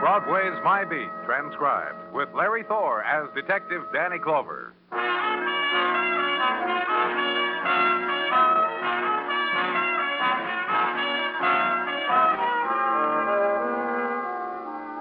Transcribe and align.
Broadway's 0.00 0.58
My 0.64 0.82
Beat, 0.82 1.10
transcribed, 1.26 2.14
with 2.14 2.30
Larry 2.34 2.64
Thor 2.66 3.02
as 3.04 3.28
Detective 3.34 3.82
Danny 3.92 4.18
Clover. 4.18 4.72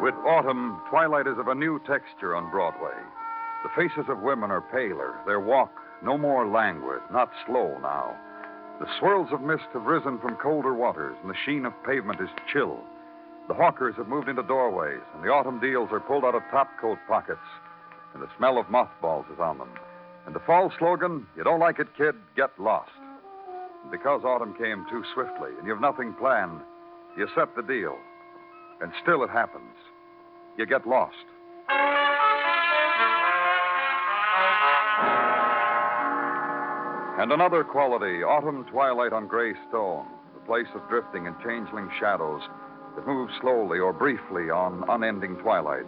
With 0.04 0.16
autumn, 0.26 0.82
twilight 0.90 1.28
is 1.28 1.38
of 1.40 1.48
a 1.48 1.56
new 1.56 1.80
texture 1.88 2.36
on 2.36 2.52
Broadway. 2.52 2.92
The 3.64 3.70
faces 3.78 4.10
of 4.10 4.20
women 4.20 4.52
are 4.52 4.62
paler, 4.62 5.16
their 5.26 5.40
walk 5.40 5.72
no 6.04 6.18
more 6.18 6.46
languid, 6.46 7.00
not 7.10 7.32
slow 7.46 7.78
now. 7.82 8.18
The 8.82 8.88
swirls 9.00 9.30
of 9.32 9.40
mist 9.42 9.64
have 9.72 9.84
risen 9.84 10.20
from 10.20 10.36
colder 10.36 10.74
waters, 10.74 11.16
and 11.22 11.30
the 11.30 11.38
sheen 11.46 11.66
of 11.66 11.74
pavement 11.86 12.20
is 12.20 12.30
chill. 12.52 12.84
The 13.50 13.56
hawkers 13.56 13.96
have 13.98 14.08
moved 14.08 14.30
into 14.30 14.44
doorways, 14.44 15.02
and 15.16 15.24
the 15.24 15.30
autumn 15.30 15.60
deals 15.60 15.90
are 15.92 16.00
pulled 16.00 16.24
out 16.24 16.36
of 16.36 16.44
topcoat 16.54 17.00
pockets, 17.08 17.42
and 18.14 18.22
the 18.22 18.30
smell 18.38 18.60
of 18.60 18.70
mothballs 18.70 19.26
is 19.34 19.40
on 19.40 19.58
them. 19.58 19.72
And 20.28 20.36
the 20.36 20.40
fall 20.42 20.72
slogan, 20.78 21.26
You 21.36 21.44
don't 21.44 21.60
like 21.60 21.80
it, 21.80 21.88
kid, 21.98 22.14
get 22.36 22.52
lost. 22.60 22.92
And 23.82 23.92
because 23.92 24.22
autumn 24.24 24.54
came 24.54 24.86
too 24.88 25.04
swiftly, 25.16 25.50
and 25.58 25.66
you've 25.66 25.82
nothing 25.82 26.14
planned, 26.14 26.62
you 27.18 27.24
accept 27.24 27.56
the 27.56 27.64
deal. 27.64 27.98
And 28.82 28.92
still 29.02 29.24
it 29.24 29.32
happens. 29.32 29.74
You 30.56 30.68
get 30.68 30.86
lost. 30.88 31.16
And 37.20 37.32
another 37.32 37.64
quality, 37.64 38.22
autumn 38.22 38.64
twilight 38.66 39.12
on 39.12 39.26
gray 39.26 39.54
stone, 39.70 40.06
the 40.36 40.46
place 40.46 40.70
of 40.76 40.88
drifting 40.88 41.26
and 41.26 41.36
changeling 41.44 41.90
shadows 42.00 42.44
that 42.96 43.08
move 43.08 43.30
slowly 43.42 43.80
or 43.80 43.94
briefly 43.94 44.50
on 44.50 44.84
unending 44.90 45.36
twilight. 45.38 45.86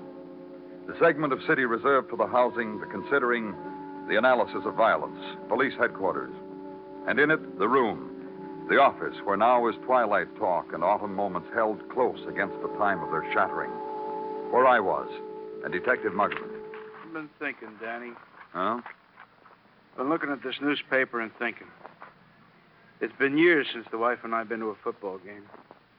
The 0.87 0.97
segment 0.99 1.33
of 1.33 1.39
city 1.47 1.65
reserved 1.65 2.09
for 2.09 2.17
the 2.17 2.27
housing, 2.27 2.79
the 2.79 2.87
considering, 2.87 3.53
the 4.07 4.17
analysis 4.17 4.63
of 4.65 4.75
violence, 4.75 5.19
police 5.47 5.73
headquarters. 5.79 6.33
And 7.07 7.19
in 7.19 7.31
it, 7.31 7.59
the 7.59 7.67
room, 7.67 8.65
the 8.69 8.79
office, 8.79 9.15
where 9.23 9.37
now 9.37 9.67
is 9.67 9.75
twilight 9.85 10.35
talk 10.37 10.73
and 10.73 10.83
autumn 10.83 11.15
moments 11.15 11.49
held 11.53 11.87
close 11.89 12.19
against 12.27 12.55
the 12.61 12.69
time 12.77 13.01
of 13.01 13.11
their 13.11 13.25
shattering. 13.33 13.71
Where 14.51 14.67
I 14.67 14.79
was, 14.79 15.07
and 15.63 15.71
Detective 15.71 16.13
Muggavan. 16.13 16.49
I've 17.05 17.13
been 17.13 17.29
thinking, 17.39 17.69
Danny. 17.81 18.11
Huh? 18.53 18.81
Been 19.97 20.09
looking 20.09 20.29
at 20.29 20.43
this 20.43 20.55
newspaper 20.61 21.21
and 21.21 21.31
thinking. 21.37 21.67
It's 23.01 23.13
been 23.17 23.37
years 23.37 23.67
since 23.73 23.85
the 23.91 23.97
wife 23.97 24.19
and 24.23 24.33
I 24.33 24.39
have 24.39 24.49
been 24.49 24.59
to 24.59 24.67
a 24.67 24.75
football 24.83 25.17
game. 25.17 25.43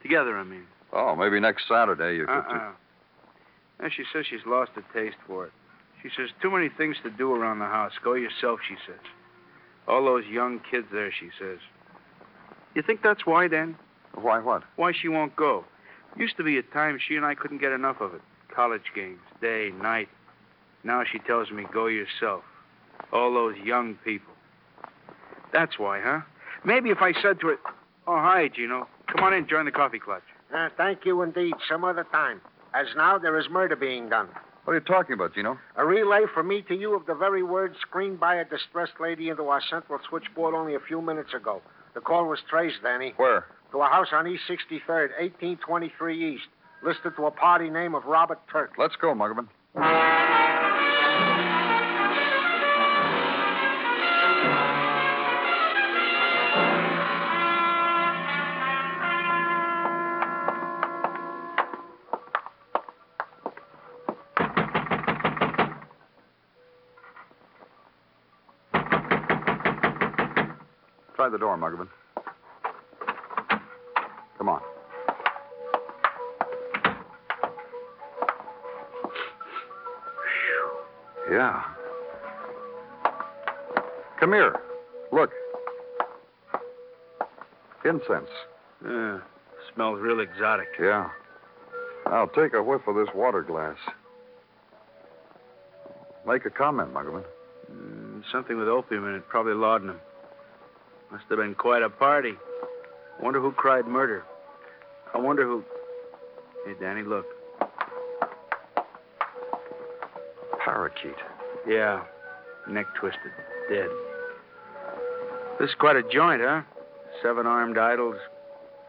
Together, 0.02 0.36
I 0.36 0.44
mean. 0.44 0.64
Oh, 0.92 1.16
maybe 1.16 1.40
next 1.40 1.64
Saturday 1.68 2.16
you 2.16 2.26
could. 2.26 2.32
Uh-uh. 2.32 2.72
And 3.80 3.92
she 3.92 4.04
says 4.12 4.26
she's 4.28 4.46
lost 4.46 4.72
a 4.76 4.98
taste 4.98 5.16
for 5.26 5.46
it. 5.46 5.52
She 6.02 6.08
says, 6.16 6.30
too 6.40 6.50
many 6.50 6.68
things 6.68 6.96
to 7.04 7.10
do 7.10 7.32
around 7.32 7.60
the 7.60 7.66
house. 7.66 7.92
Go 8.02 8.14
yourself, 8.14 8.60
she 8.68 8.74
says. 8.86 9.00
All 9.86 10.04
those 10.04 10.24
young 10.26 10.60
kids 10.70 10.86
there, 10.92 11.12
she 11.12 11.30
says. 11.38 11.58
You 12.74 12.82
think 12.82 13.02
that's 13.02 13.24
why, 13.24 13.48
Dan? 13.48 13.76
Why 14.14 14.40
what? 14.40 14.62
Why 14.76 14.92
she 14.92 15.08
won't 15.08 15.36
go? 15.36 15.64
Used 16.16 16.36
to 16.36 16.42
be 16.42 16.58
a 16.58 16.62
time 16.62 16.98
she 16.98 17.16
and 17.16 17.24
I 17.24 17.34
couldn't 17.34 17.58
get 17.58 17.72
enough 17.72 18.00
of 18.00 18.14
it. 18.14 18.20
College 18.54 18.82
games, 18.94 19.20
day, 19.40 19.70
night. 19.80 20.08
Now 20.84 21.04
she 21.10 21.18
tells 21.20 21.50
me, 21.50 21.64
go 21.72 21.86
yourself. 21.86 22.42
All 23.12 23.32
those 23.32 23.56
young 23.64 23.96
people. 24.04 24.32
That's 25.52 25.78
why, 25.78 26.00
huh? 26.00 26.20
Maybe 26.64 26.90
if 26.90 26.98
I 27.00 27.12
said 27.20 27.40
to 27.40 27.48
her, 27.48 27.58
oh, 28.06 28.16
hi, 28.16 28.48
Gino. 28.48 28.88
Come 29.06 29.24
on 29.24 29.34
in, 29.34 29.48
join 29.48 29.64
the 29.64 29.70
coffee 29.70 29.98
clutch. 29.98 30.22
Uh, 30.54 30.68
thank 30.76 31.04
you 31.04 31.22
indeed. 31.22 31.54
Some 31.68 31.84
other 31.84 32.04
time. 32.12 32.40
As 32.74 32.86
now, 32.96 33.18
there 33.18 33.38
is 33.38 33.46
murder 33.50 33.76
being 33.76 34.08
done. 34.08 34.28
What 34.64 34.74
are 34.74 34.76
you 34.76 34.80
talking 34.84 35.14
about, 35.14 35.34
Gino? 35.34 35.58
A 35.76 35.84
relay 35.84 36.22
from 36.32 36.48
me 36.48 36.62
to 36.68 36.74
you 36.74 36.94
of 36.94 37.06
the 37.06 37.14
very 37.14 37.42
words 37.42 37.74
screamed 37.80 38.20
by 38.20 38.36
a 38.36 38.44
distressed 38.44 39.00
lady 39.00 39.28
into 39.28 39.44
our 39.44 39.60
central 39.68 39.98
switchboard 40.08 40.54
only 40.54 40.74
a 40.74 40.80
few 40.80 41.02
minutes 41.02 41.34
ago. 41.34 41.60
The 41.94 42.00
call 42.00 42.26
was 42.28 42.38
traced, 42.48 42.76
Danny, 42.82 43.12
Where? 43.16 43.46
to 43.72 43.78
a 43.82 43.86
house 43.86 44.08
on 44.12 44.26
East 44.28 44.42
63rd, 44.48 45.10
1823 45.18 46.34
East, 46.34 46.44
listed 46.84 47.12
to 47.16 47.26
a 47.26 47.30
party 47.30 47.70
name 47.70 47.94
of 47.94 48.04
Robert 48.04 48.38
Turk. 48.50 48.72
Let's 48.78 48.94
go, 48.96 49.14
Muggavan. 49.14 49.48
Door, 71.42 71.56
Muggavan. 71.58 71.88
Come 74.38 74.48
on. 74.48 74.62
Yeah. 81.28 81.64
Come 84.20 84.32
here. 84.32 84.54
Look. 85.10 85.32
Incense. 87.84 88.28
Yeah, 88.84 89.18
smells 89.74 89.98
real 89.98 90.20
exotic. 90.20 90.68
Yeah. 90.78 91.08
Now 92.06 92.26
take 92.26 92.54
a 92.54 92.62
whiff 92.62 92.82
of 92.86 92.94
this 92.94 93.08
water 93.16 93.42
glass. 93.42 93.78
Make 96.24 96.46
a 96.46 96.50
comment, 96.50 96.94
Muggavan. 96.94 97.24
Mm, 97.72 98.22
something 98.30 98.56
with 98.56 98.68
opium 98.68 99.08
in 99.08 99.16
it, 99.16 99.28
probably 99.28 99.54
laudanum. 99.54 99.98
Must 101.12 101.24
have 101.28 101.38
been 101.38 101.54
quite 101.54 101.82
a 101.82 101.90
party. 101.90 102.32
Wonder 103.20 103.38
who 103.38 103.52
cried 103.52 103.86
murder. 103.86 104.24
I 105.12 105.18
wonder 105.18 105.44
who. 105.44 105.62
Hey, 106.64 106.72
Danny, 106.80 107.02
look. 107.02 107.26
Parakeet. 110.64 111.14
Yeah, 111.68 112.02
neck 112.66 112.86
twisted, 112.98 113.30
dead. 113.68 113.88
This 115.60 115.68
is 115.68 115.76
quite 115.78 115.96
a 115.96 116.02
joint, 116.02 116.40
huh? 116.42 116.62
Seven 117.22 117.46
armed 117.46 117.76
idols, 117.76 118.16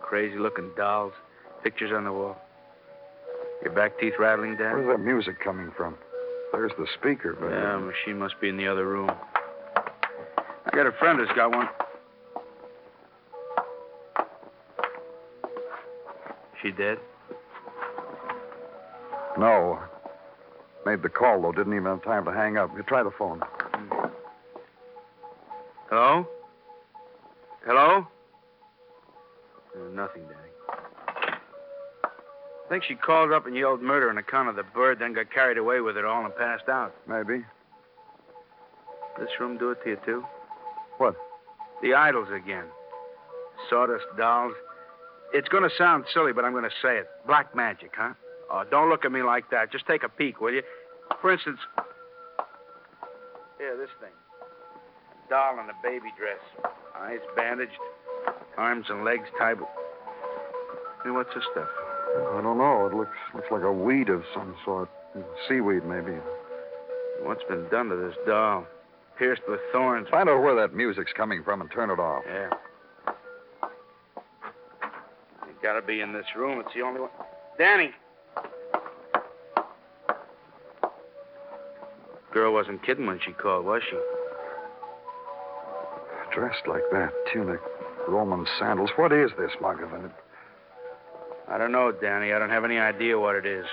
crazy 0.01 0.37
looking 0.37 0.71
dolls, 0.77 1.11
pictures 1.61 1.91
on 1.93 2.05
the 2.05 2.13
wall. 2.13 2.37
Your 3.63 3.73
back 3.73 3.99
teeth 3.99 4.13
rattling, 4.17 4.55
Dan? 4.55 4.73
Where's 4.73 4.97
that 4.97 5.03
music 5.03 5.41
coming 5.43 5.71
from? 5.75 5.97
There's 6.53 6.71
the 6.77 6.87
speaker, 6.99 7.35
but. 7.37 7.49
Yeah, 7.49 7.77
machine 7.79 8.17
must 8.17 8.39
be 8.39 8.47
in 8.47 8.55
the 8.55 8.67
other 8.67 8.87
room. 8.87 9.11
I 9.75 10.75
got 10.75 10.87
a 10.87 10.93
friend 10.93 11.19
who's 11.19 11.35
got 11.35 11.51
one. 11.51 11.67
She 16.63 16.71
dead? 16.71 16.97
No. 19.37 19.79
Made 20.85 21.01
the 21.01 21.09
call, 21.09 21.41
though. 21.41 21.51
Didn't 21.51 21.73
even 21.73 21.85
have 21.85 22.03
time 22.03 22.23
to 22.23 22.31
hang 22.31 22.57
up. 22.57 22.71
You 22.75 22.83
try 22.83 23.03
the 23.03 23.11
phone. 23.11 23.41
Hello? 25.89 26.25
Hello? 27.65 28.07
Uh, 29.75 29.89
nothing, 29.93 30.23
Danny. 30.23 30.39
I 32.65 32.69
think 32.69 32.85
she 32.85 32.95
called 32.95 33.33
up 33.33 33.45
and 33.45 33.55
yelled 33.55 33.81
murder 33.81 34.09
on 34.09 34.17
account 34.17 34.47
of 34.47 34.55
the 34.55 34.63
bird, 34.63 34.99
then 34.99 35.13
got 35.13 35.31
carried 35.31 35.57
away 35.57 35.81
with 35.81 35.97
it 35.97 36.05
all 36.05 36.23
and 36.23 36.35
passed 36.35 36.69
out. 36.69 36.95
Maybe. 37.07 37.43
This 39.19 39.29
room 39.39 39.57
do 39.57 39.71
it 39.71 39.83
to 39.83 39.89
you, 39.91 39.97
too? 40.05 40.23
What? 40.97 41.15
The 41.81 41.93
idols 41.93 42.29
again. 42.33 42.65
Sawdust 43.69 44.05
dolls. 44.17 44.53
It's 45.33 45.49
going 45.49 45.63
to 45.67 45.75
sound 45.75 46.05
silly, 46.13 46.31
but 46.31 46.45
I'm 46.45 46.51
going 46.51 46.63
to 46.63 46.77
say 46.81 46.97
it. 46.97 47.07
Black 47.25 47.55
magic, 47.55 47.91
huh? 47.97 48.13
Oh, 48.51 48.63
don't 48.69 48.89
look 48.89 49.03
at 49.03 49.11
me 49.11 49.23
like 49.23 49.49
that. 49.49 49.71
Just 49.71 49.87
take 49.87 50.03
a 50.03 50.09
peek, 50.09 50.39
will 50.39 50.53
you? 50.53 50.61
For 51.21 51.33
instance, 51.33 51.59
here, 53.57 53.75
this 53.77 53.89
thing. 53.99 54.11
A 55.25 55.29
doll 55.29 55.59
in 55.59 55.69
a 55.69 55.73
baby 55.81 56.11
dress. 56.17 56.39
Eyes 56.95 57.19
bandaged, 57.35 57.71
arms 58.57 58.85
and 58.89 59.03
legs 59.03 59.27
tied. 59.39 59.57
Hey, 61.03 61.09
what's 61.09 61.33
this 61.33 61.43
stuff? 61.51 61.67
I 62.35 62.41
don't 62.41 62.57
know. 62.57 62.85
It 62.85 62.93
looks 62.93 63.17
looks 63.33 63.47
like 63.51 63.63
a 63.63 63.71
weed 63.71 64.09
of 64.09 64.23
some 64.33 64.55
sort. 64.63 64.89
Seaweed, 65.47 65.85
maybe. 65.85 66.17
What's 67.21 67.43
been 67.49 67.67
done 67.69 67.89
to 67.89 67.95
this 67.95 68.15
doll? 68.27 68.67
Pierced 69.17 69.43
with 69.47 69.59
thorns. 69.71 70.07
Find 70.09 70.29
out 70.29 70.41
where 70.41 70.55
that 70.55 70.73
music's 70.73 71.11
coming 71.15 71.43
from 71.43 71.61
and 71.61 71.71
turn 71.71 71.89
it 71.89 71.99
off. 71.99 72.23
Yeah. 72.27 72.49
You 75.63 75.69
gotta 75.69 75.81
be 75.81 76.01
in 76.01 76.11
this 76.11 76.25
room. 76.35 76.59
It's 76.59 76.73
the 76.75 76.81
only 76.81 76.99
one. 76.99 77.09
Danny. 77.57 77.91
Girl 82.33 82.51
wasn't 82.51 82.83
kidding 82.83 83.05
when 83.05 83.21
she 83.25 83.31
called, 83.31 83.65
was 83.65 83.81
she? 83.89 83.97
Dressed 86.35 86.67
like 86.67 86.81
that, 86.91 87.13
tunic, 87.31 87.61
Roman 88.09 88.45
sandals. 88.59 88.89
What 88.97 89.13
is 89.13 89.31
this, 89.39 89.51
Muggavan? 89.61 90.11
I 91.47 91.57
don't 91.57 91.71
know, 91.71 91.93
Danny. 91.93 92.33
I 92.33 92.39
don't 92.39 92.49
have 92.49 92.65
any 92.65 92.77
idea 92.77 93.17
what 93.17 93.35
it 93.35 93.45
is. 93.45 93.65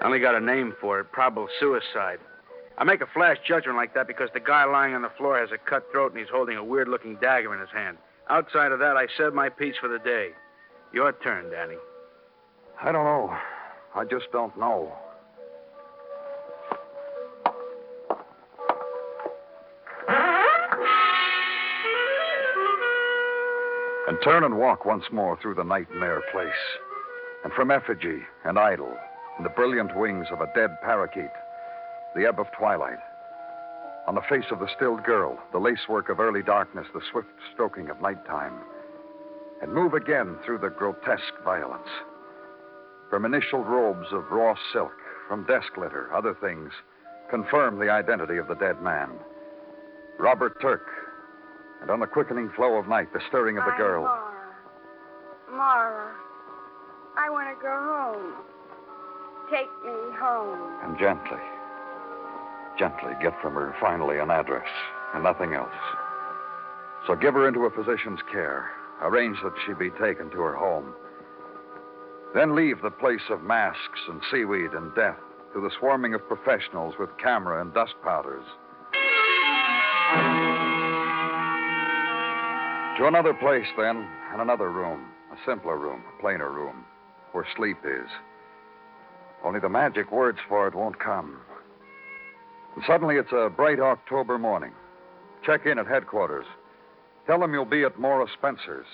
I 0.00 0.06
only 0.06 0.20
got 0.20 0.36
a 0.36 0.40
name 0.40 0.74
for 0.80 1.00
it 1.00 1.12
probable 1.12 1.48
suicide. 1.60 2.18
I 2.78 2.84
make 2.84 3.02
a 3.02 3.06
flash 3.12 3.36
judgment 3.46 3.76
like 3.76 3.92
that 3.92 4.06
because 4.06 4.30
the 4.32 4.40
guy 4.40 4.64
lying 4.64 4.94
on 4.94 5.02
the 5.02 5.12
floor 5.18 5.38
has 5.38 5.50
a 5.52 5.58
cut 5.58 5.84
throat 5.92 6.12
and 6.12 6.20
he's 6.20 6.30
holding 6.32 6.56
a 6.56 6.64
weird 6.64 6.88
looking 6.88 7.16
dagger 7.16 7.52
in 7.52 7.60
his 7.60 7.68
hand. 7.74 7.98
Outside 8.30 8.72
of 8.72 8.78
that, 8.78 8.96
I 8.96 9.06
said 9.18 9.34
my 9.34 9.50
piece 9.50 9.74
for 9.78 9.88
the 9.88 9.98
day. 9.98 10.30
Your 10.92 11.12
turn, 11.12 11.50
Danny. 11.50 11.76
I 12.82 12.92
don't 12.92 13.04
know. 13.04 13.34
I 13.94 14.04
just 14.04 14.26
don't 14.30 14.56
know. 14.58 14.92
And 24.08 24.18
turn 24.22 24.44
and 24.44 24.58
walk 24.58 24.84
once 24.84 25.04
more 25.10 25.38
through 25.40 25.54
the 25.54 25.64
nightmare 25.64 26.22
place. 26.30 26.50
And 27.44 27.52
from 27.54 27.70
effigy 27.70 28.18
and 28.44 28.58
idol 28.58 28.94
and 29.38 29.46
the 29.46 29.50
brilliant 29.50 29.96
wings 29.96 30.26
of 30.30 30.42
a 30.42 30.52
dead 30.54 30.76
parakeet, 30.82 31.32
the 32.14 32.26
ebb 32.26 32.38
of 32.38 32.46
twilight. 32.52 32.98
On 34.06 34.14
the 34.14 34.20
face 34.28 34.44
of 34.50 34.58
the 34.58 34.68
stilled 34.76 35.04
girl, 35.04 35.38
the 35.52 35.58
lacework 35.58 36.10
of 36.10 36.20
early 36.20 36.42
darkness, 36.42 36.86
the 36.92 37.00
swift 37.10 37.28
stroking 37.54 37.88
of 37.88 38.02
nighttime. 38.02 38.58
And 39.62 39.72
move 39.72 39.94
again 39.94 40.36
through 40.44 40.58
the 40.58 40.70
grotesque 40.70 41.42
violence. 41.44 41.88
From 43.08 43.24
initial 43.24 43.62
robes 43.62 44.08
of 44.10 44.30
raw 44.30 44.54
silk, 44.72 44.92
from 45.28 45.46
desk 45.46 45.76
litter, 45.78 46.12
other 46.12 46.36
things, 46.40 46.72
confirm 47.30 47.78
the 47.78 47.88
identity 47.88 48.38
of 48.38 48.48
the 48.48 48.56
dead 48.56 48.82
man. 48.82 49.10
Robert 50.18 50.60
Turk. 50.60 50.86
And 51.80 51.90
on 51.90 52.00
the 52.00 52.06
quickening 52.06 52.50
flow 52.56 52.74
of 52.74 52.88
night, 52.88 53.12
the 53.12 53.20
stirring 53.28 53.56
of 53.56 53.64
the 53.64 53.76
girl. 53.76 54.02
Mara. 54.02 54.32
Mara, 55.50 56.14
I 57.16 57.30
want 57.30 57.48
to 57.56 57.62
go 57.62 57.70
home. 57.70 58.34
Take 59.50 59.70
me 59.84 60.16
home. 60.18 60.80
And 60.82 60.98
gently, 60.98 61.42
gently 62.78 63.12
get 63.22 63.40
from 63.40 63.54
her 63.54 63.76
finally 63.80 64.18
an 64.18 64.30
address 64.30 64.68
and 65.14 65.22
nothing 65.22 65.54
else. 65.54 65.70
So 67.06 67.14
give 67.14 67.34
her 67.34 67.46
into 67.46 67.66
a 67.66 67.70
physician's 67.70 68.20
care. 68.30 68.70
Arrange 69.00 69.38
that 69.42 69.54
she 69.64 69.72
be 69.72 69.90
taken 69.90 70.30
to 70.30 70.40
her 70.40 70.54
home. 70.54 70.94
Then 72.34 72.54
leave 72.54 72.82
the 72.82 72.90
place 72.90 73.28
of 73.30 73.42
masks 73.42 74.00
and 74.08 74.20
seaweed 74.30 74.72
and 74.72 74.94
death 74.94 75.18
to 75.54 75.60
the 75.60 75.70
swarming 75.78 76.14
of 76.14 76.26
professionals 76.28 76.94
with 76.98 77.10
camera 77.18 77.60
and 77.60 77.74
dust 77.74 77.94
powders. 78.02 78.44
To 82.98 83.06
another 83.06 83.34
place, 83.34 83.66
then, 83.76 84.06
and 84.32 84.40
another 84.40 84.70
room. 84.70 85.08
A 85.32 85.36
simpler 85.46 85.78
room, 85.78 86.02
a 86.06 86.20
plainer 86.20 86.50
room, 86.50 86.84
where 87.32 87.46
sleep 87.56 87.78
is. 87.84 88.08
Only 89.44 89.60
the 89.60 89.68
magic 89.68 90.12
words 90.12 90.38
for 90.48 90.68
it 90.68 90.74
won't 90.74 90.98
come. 90.98 91.38
And 92.74 92.84
suddenly 92.86 93.16
it's 93.16 93.32
a 93.32 93.48
bright 93.48 93.80
October 93.80 94.38
morning. 94.38 94.72
Check 95.44 95.66
in 95.66 95.78
at 95.78 95.86
headquarters. 95.86 96.46
Tell 97.26 97.38
them 97.38 97.52
you'll 97.52 97.64
be 97.64 97.84
at 97.84 97.98
Mara 97.98 98.26
Spencer's. 98.38 98.86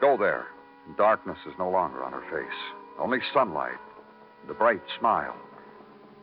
Go 0.00 0.16
there. 0.16 0.46
Darkness 0.96 1.38
is 1.46 1.54
no 1.58 1.70
longer 1.70 2.02
on 2.02 2.12
her 2.12 2.24
face. 2.30 2.58
Only 2.98 3.18
sunlight, 3.32 3.78
the 4.46 4.54
bright 4.54 4.82
smile. 4.98 5.36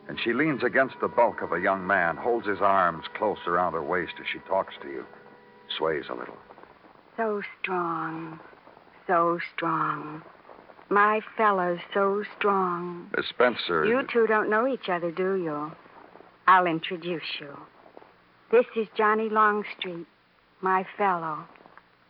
And 0.08 0.18
she 0.22 0.32
leans 0.32 0.62
against 0.62 0.96
the 1.00 1.08
bulk 1.08 1.42
of 1.42 1.52
a 1.52 1.60
young 1.60 1.86
man, 1.86 2.16
holds 2.16 2.46
his 2.46 2.60
arms 2.60 3.04
close 3.16 3.38
around 3.46 3.72
her 3.72 3.82
waist 3.82 4.14
as 4.20 4.26
she 4.32 4.38
talks 4.48 4.74
to 4.82 4.88
you, 4.88 5.04
sways 5.78 6.04
a 6.10 6.14
little. 6.14 6.36
So 7.16 7.42
strong. 7.60 8.38
So 9.06 9.38
strong. 9.54 10.22
My 10.88 11.20
fellow's 11.36 11.80
so 11.92 12.22
strong. 12.38 13.10
Miss 13.16 13.26
Spencer. 13.28 13.86
You 13.86 14.02
two 14.12 14.26
don't 14.26 14.50
know 14.50 14.66
each 14.66 14.88
other, 14.88 15.10
do 15.10 15.34
you? 15.34 15.72
I'll 16.46 16.66
introduce 16.66 17.40
you. 17.40 17.56
This 18.52 18.66
is 18.76 18.86
Johnny 18.96 19.28
Longstreet, 19.28 20.06
my 20.60 20.84
fellow, 20.96 21.38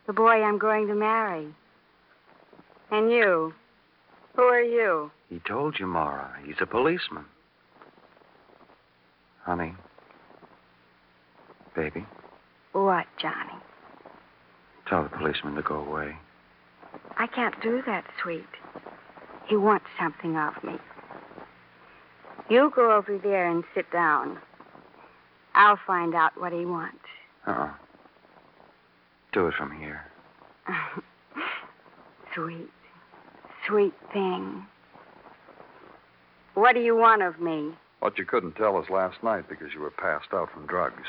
the 0.07 0.13
boy 0.13 0.41
I'm 0.43 0.57
going 0.57 0.87
to 0.87 0.95
marry. 0.95 1.47
And 2.91 3.11
you? 3.11 3.53
Who 4.35 4.41
are 4.43 4.61
you? 4.61 5.11
He 5.29 5.39
told 5.39 5.77
you, 5.79 5.87
Mara. 5.87 6.31
He's 6.45 6.55
a 6.61 6.65
policeman. 6.65 7.25
Honey. 9.43 9.73
Baby, 11.75 12.05
What, 12.73 13.05
Johnny? 13.21 13.53
tell 14.89 15.03
the 15.03 15.09
policeman 15.09 15.53
to 15.55 15.61
go 15.61 15.75
away. 15.75 16.15
I 17.17 17.27
can't 17.27 17.53
do 17.61 17.81
that, 17.85 18.05
sweet. 18.23 18.47
He 19.47 19.55
wants 19.57 19.85
something 19.99 20.37
of 20.37 20.53
me. 20.63 20.73
You 22.49 22.71
go 22.75 22.91
over 22.95 23.17
there 23.17 23.47
and 23.49 23.63
sit 23.75 23.91
down. 23.91 24.39
I'll 25.55 25.79
find 25.85 26.15
out 26.15 26.39
what 26.39 26.53
he 26.53 26.65
wants. 26.65 26.97
Uh-uh. 27.45 27.71
Do 29.31 29.47
it 29.47 29.53
from 29.55 29.77
here. 29.77 30.05
sweet, 32.35 32.69
sweet 33.67 33.93
thing. 34.13 34.65
What 36.53 36.73
do 36.73 36.81
you 36.81 36.95
want 36.95 37.21
of 37.21 37.39
me? 37.39 37.71
What 37.99 38.17
you 38.17 38.25
couldn't 38.25 38.55
tell 38.55 38.77
us 38.77 38.89
last 38.89 39.21
night 39.23 39.47
because 39.49 39.73
you 39.73 39.79
were 39.79 39.91
passed 39.91 40.33
out 40.33 40.51
from 40.51 40.65
drugs. 40.65 41.07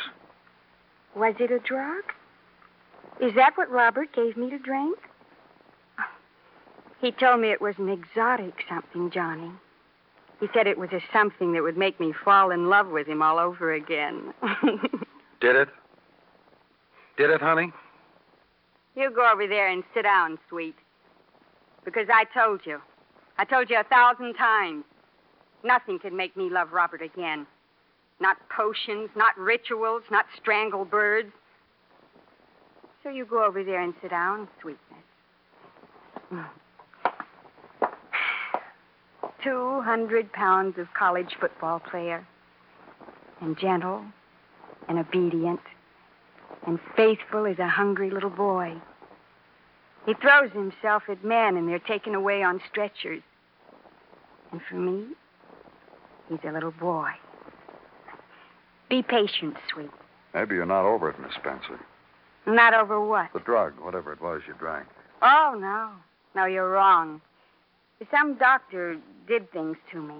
Was 1.15 1.35
it 1.39 1.51
a 1.51 1.59
drug? 1.59 2.03
Is 3.21 3.35
that 3.35 3.57
what 3.57 3.71
Robert 3.71 4.13
gave 4.13 4.37
me 4.37 4.51
to 4.51 4.59
drink? 4.59 4.99
He 7.01 7.13
told 7.13 7.41
me 7.41 7.51
it 7.51 7.61
was 7.61 7.75
an 7.79 7.89
exotic 7.89 8.65
something, 8.69 9.11
Johnny. 9.11 9.51
He 10.41 10.49
said 10.53 10.67
it 10.67 10.79
was 10.79 10.91
a 10.93 11.01
something 11.13 11.53
that 11.53 11.63
would 11.63 11.77
make 11.77 11.99
me 11.99 12.13
fall 12.25 12.51
in 12.51 12.69
love 12.69 12.89
with 12.89 13.07
him 13.07 13.23
all 13.23 13.39
over 13.39 13.73
again. 13.73 14.33
Did 15.41 15.57
it? 15.57 15.69
Did 17.17 17.31
it, 17.31 17.41
honey? 17.41 17.73
You 18.99 19.11
go 19.15 19.31
over 19.33 19.47
there 19.47 19.69
and 19.69 19.85
sit 19.95 20.03
down, 20.03 20.39
sweet. 20.49 20.75
Because 21.85 22.09
I 22.13 22.25
told 22.37 22.63
you. 22.65 22.81
I 23.39 23.45
told 23.45 23.71
you 23.71 23.79
a 23.79 23.85
thousand 23.85 24.35
times. 24.35 24.85
Nothing 25.65 25.99
can 26.01 26.17
make 26.17 26.37
me 26.37 26.51
love 26.51 26.73
Robert 26.73 27.03
again. 27.03 27.47
Not 28.21 28.37
potions, 28.55 29.09
not 29.15 29.39
rituals, 29.39 30.03
not 30.11 30.27
strangled 30.41 30.91
birds. 30.91 31.31
So 33.03 33.11
you 33.11 33.25
go 33.25 33.45
over 33.45 33.63
there 33.63 33.81
and 33.81 33.95
sit 34.03 34.11
down, 34.11 34.49
sweetness. 34.61 34.83
Two 39.45 39.81
hundred 39.83 40.33
pounds 40.33 40.77
of 40.79 40.89
college 40.99 41.37
football 41.41 41.79
player. 41.79 42.27
And 43.41 43.57
gentle 43.57 44.05
and 44.89 44.99
obedient 44.99 45.61
and 46.67 46.81
faithful 46.97 47.47
as 47.47 47.59
a 47.61 47.69
hungry 47.69 48.11
little 48.11 48.31
boy. 48.31 48.75
He 50.09 50.15
throws 50.15 50.51
himself 50.53 51.03
at 51.11 51.23
men 51.23 51.59
and 51.59 51.69
they're 51.69 51.79
taken 51.79 52.15
away 52.15 52.43
on 52.43 52.63
stretchers. 52.71 53.21
And 54.51 54.63
for 54.67 54.77
me, 54.77 55.09
he's 56.31 56.39
a 56.49 56.51
little 56.51 56.71
boy. 56.71 57.11
Be 58.89 59.03
patient, 59.03 59.59
sweet. 59.71 59.91
Maybe 60.33 60.55
you're 60.55 60.65
not 60.65 60.87
over 60.87 61.11
it, 61.11 61.21
Miss 61.21 61.33
Spencer. 61.35 61.79
Not 62.47 62.73
over 62.73 63.05
what? 63.05 63.29
The 63.35 63.41
drug, 63.41 63.75
whatever 63.83 64.11
it 64.11 64.23
was 64.23 64.41
you 64.49 64.55
drank. 64.59 64.87
Oh, 65.21 65.55
no. 65.61 65.91
No, 66.35 66.47
you're 66.47 66.71
wrong. 66.71 67.21
Some 68.11 68.39
doctor 68.39 68.97
did 69.27 69.53
things 69.53 69.77
to 69.93 70.01
me. 70.01 70.15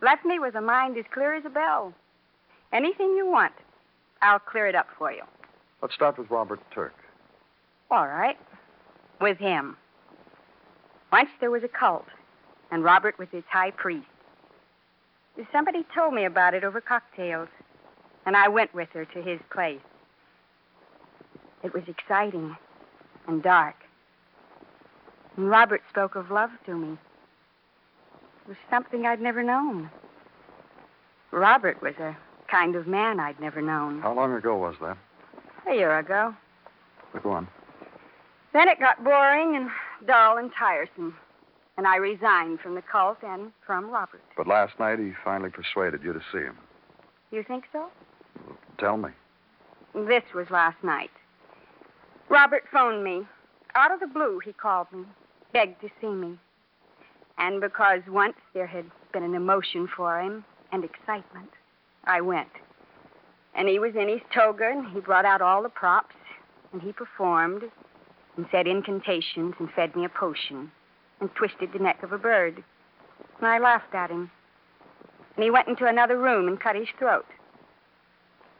Left 0.00 0.24
me 0.24 0.38
with 0.38 0.54
a 0.54 0.62
mind 0.62 0.96
as 0.96 1.04
clear 1.12 1.34
as 1.34 1.44
a 1.44 1.50
bell. 1.50 1.92
Anything 2.72 3.14
you 3.18 3.26
want, 3.26 3.52
I'll 4.22 4.38
clear 4.38 4.66
it 4.66 4.74
up 4.74 4.86
for 4.96 5.12
you. 5.12 5.24
Let's 5.82 5.92
start 5.92 6.16
with 6.16 6.30
Robert 6.30 6.60
Turk. 6.74 6.94
All 7.90 8.06
right. 8.06 8.38
With 9.20 9.38
him. 9.38 9.76
Once 11.12 11.30
there 11.40 11.50
was 11.50 11.62
a 11.62 11.68
cult, 11.68 12.06
and 12.70 12.84
Robert 12.84 13.18
was 13.18 13.28
its 13.32 13.46
high 13.48 13.70
priest. 13.70 14.06
Somebody 15.52 15.84
told 15.94 16.14
me 16.14 16.24
about 16.24 16.54
it 16.54 16.64
over 16.64 16.80
cocktails, 16.80 17.48
and 18.24 18.36
I 18.36 18.48
went 18.48 18.74
with 18.74 18.88
her 18.90 19.04
to 19.04 19.22
his 19.22 19.40
place. 19.50 19.80
It 21.62 21.72
was 21.72 21.84
exciting 21.88 22.56
and 23.26 23.42
dark. 23.42 23.76
And 25.36 25.48
Robert 25.48 25.82
spoke 25.90 26.14
of 26.14 26.30
love 26.30 26.50
to 26.66 26.74
me. 26.76 26.92
It 26.92 28.48
was 28.48 28.56
something 28.70 29.06
I'd 29.06 29.20
never 29.20 29.42
known. 29.42 29.90
Robert 31.30 31.82
was 31.82 31.94
a 31.98 32.16
kind 32.48 32.76
of 32.76 32.86
man 32.86 33.20
I'd 33.20 33.40
never 33.40 33.60
known. 33.60 34.00
How 34.00 34.14
long 34.14 34.32
ago 34.34 34.56
was 34.56 34.76
that? 34.80 34.96
A 35.68 35.74
year 35.74 35.98
ago. 35.98 36.34
Go 37.22 37.30
on. 37.30 37.48
Then 38.56 38.68
it 38.68 38.80
got 38.80 39.04
boring 39.04 39.54
and 39.54 39.68
dull 40.06 40.38
and 40.38 40.50
tiresome. 40.58 41.14
And 41.76 41.86
I 41.86 41.96
resigned 41.96 42.60
from 42.60 42.74
the 42.74 42.80
cult 42.80 43.18
and 43.22 43.52
from 43.66 43.90
Robert. 43.90 44.22
But 44.34 44.46
last 44.46 44.80
night 44.80 44.98
he 44.98 45.12
finally 45.22 45.50
persuaded 45.50 46.02
you 46.02 46.14
to 46.14 46.20
see 46.32 46.38
him. 46.38 46.56
You 47.30 47.44
think 47.46 47.64
so? 47.70 47.88
Tell 48.78 48.96
me. 48.96 49.10
This 49.94 50.22
was 50.34 50.46
last 50.50 50.82
night. 50.82 51.10
Robert 52.30 52.62
phoned 52.72 53.04
me. 53.04 53.26
Out 53.74 53.92
of 53.92 54.00
the 54.00 54.06
blue, 54.06 54.40
he 54.42 54.54
called 54.54 54.86
me, 54.90 55.04
begged 55.52 55.82
to 55.82 55.90
see 56.00 56.06
me. 56.06 56.38
And 57.36 57.60
because 57.60 58.00
once 58.08 58.36
there 58.54 58.66
had 58.66 58.86
been 59.12 59.22
an 59.22 59.34
emotion 59.34 59.86
for 59.94 60.18
him 60.18 60.46
and 60.72 60.82
excitement, 60.82 61.50
I 62.04 62.22
went. 62.22 62.48
And 63.54 63.68
he 63.68 63.78
was 63.78 63.94
in 63.96 64.08
his 64.08 64.22
toga, 64.34 64.70
and 64.70 64.86
he 64.94 65.00
brought 65.00 65.26
out 65.26 65.42
all 65.42 65.62
the 65.62 65.68
props, 65.68 66.16
and 66.72 66.80
he 66.80 66.92
performed, 66.92 67.64
and 68.36 68.46
said 68.50 68.66
incantations, 68.66 69.54
and 69.58 69.70
fed 69.74 69.96
me 69.96 70.04
a 70.04 70.08
potion, 70.08 70.70
and 71.20 71.34
twisted 71.34 71.72
the 71.72 71.78
neck 71.78 72.02
of 72.02 72.12
a 72.12 72.18
bird. 72.18 72.62
And 73.38 73.46
I 73.46 73.58
laughed 73.58 73.94
at 73.94 74.10
him. 74.10 74.30
And 75.36 75.44
he 75.44 75.50
went 75.50 75.68
into 75.68 75.86
another 75.86 76.18
room 76.18 76.48
and 76.48 76.60
cut 76.60 76.76
his 76.76 76.88
throat. 76.98 77.26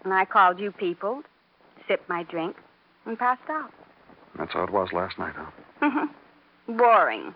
And 0.04 0.12
I 0.12 0.24
called 0.24 0.60
you 0.60 0.72
people, 0.72 1.22
sipped 1.88 2.08
my 2.08 2.22
drink, 2.24 2.56
and 3.06 3.18
passed 3.18 3.48
out. 3.50 3.70
That's 4.38 4.52
how 4.52 4.64
it 4.64 4.70
was 4.70 4.88
last 4.92 5.18
night, 5.18 5.34
huh? 5.36 5.50
Mm-hmm. 5.82 6.76
Boring. 6.76 7.34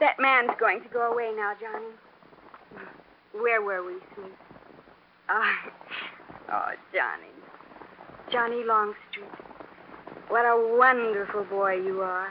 That 0.00 0.18
man's 0.18 0.50
going 0.58 0.82
to 0.82 0.88
go 0.88 1.12
away 1.12 1.32
now, 1.36 1.52
Johnny. 1.60 1.94
Where 3.32 3.62
were 3.62 3.84
we, 3.84 3.94
sweet? 4.14 4.32
Oh, 5.30 5.54
oh, 6.52 6.70
Johnny. 6.92 7.32
Johnny 8.30 8.64
Longstreet. 8.64 9.41
What 10.28 10.44
a 10.46 10.76
wonderful 10.78 11.44
boy 11.44 11.74
you 11.76 12.00
are. 12.00 12.28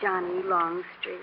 Johnny 0.00 0.42
Longstreet. 0.42 1.20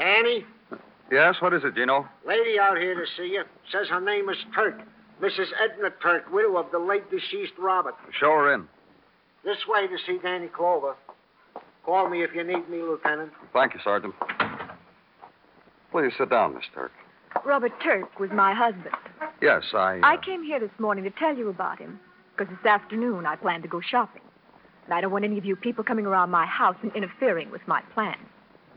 Annie, 0.00 0.44
Yes, 1.10 1.36
what 1.40 1.54
is 1.54 1.62
it, 1.64 1.74
Gino? 1.76 2.06
lady 2.26 2.58
out 2.58 2.76
here 2.78 2.94
to 2.94 3.06
see 3.16 3.28
you. 3.28 3.44
Says 3.70 3.86
her 3.88 4.00
name 4.00 4.28
is 4.28 4.36
Turk. 4.54 4.80
Mrs. 5.20 5.46
Edna 5.62 5.90
Turk, 6.02 6.30
widow 6.30 6.56
of 6.58 6.70
the 6.72 6.78
late 6.78 7.10
deceased 7.10 7.52
Robert. 7.58 7.94
Show 8.18 8.32
her 8.32 8.54
in. 8.54 8.68
This 9.44 9.58
way 9.68 9.86
to 9.86 9.96
see 10.06 10.18
Danny 10.22 10.48
Clover. 10.48 10.94
Call 11.84 12.10
me 12.10 12.22
if 12.22 12.34
you 12.34 12.44
need 12.44 12.68
me, 12.68 12.82
Lieutenant. 12.82 13.32
Thank 13.52 13.74
you, 13.74 13.80
Sergeant. 13.82 14.14
Please 15.92 16.12
sit 16.18 16.30
down, 16.30 16.54
Miss 16.54 16.64
Turk. 16.74 16.92
Robert 17.44 17.72
Turk 17.82 18.18
was 18.18 18.30
my 18.30 18.52
husband. 18.52 18.94
Yes, 19.40 19.62
I. 19.72 20.00
uh, 20.00 20.06
I 20.06 20.16
came 20.16 20.42
here 20.42 20.58
this 20.58 20.70
morning 20.78 21.04
to 21.04 21.10
tell 21.10 21.36
you 21.36 21.48
about 21.48 21.78
him 21.78 22.00
because 22.36 22.52
this 22.54 22.66
afternoon 22.66 23.24
I 23.24 23.36
plan 23.36 23.62
to 23.62 23.68
go 23.68 23.80
shopping. 23.80 24.22
And 24.84 24.94
I 24.94 25.00
don't 25.00 25.12
want 25.12 25.24
any 25.24 25.38
of 25.38 25.44
you 25.44 25.56
people 25.56 25.84
coming 25.84 26.06
around 26.06 26.30
my 26.30 26.46
house 26.46 26.76
and 26.82 26.94
interfering 26.94 27.50
with 27.50 27.62
my 27.66 27.82
plans. 27.94 28.26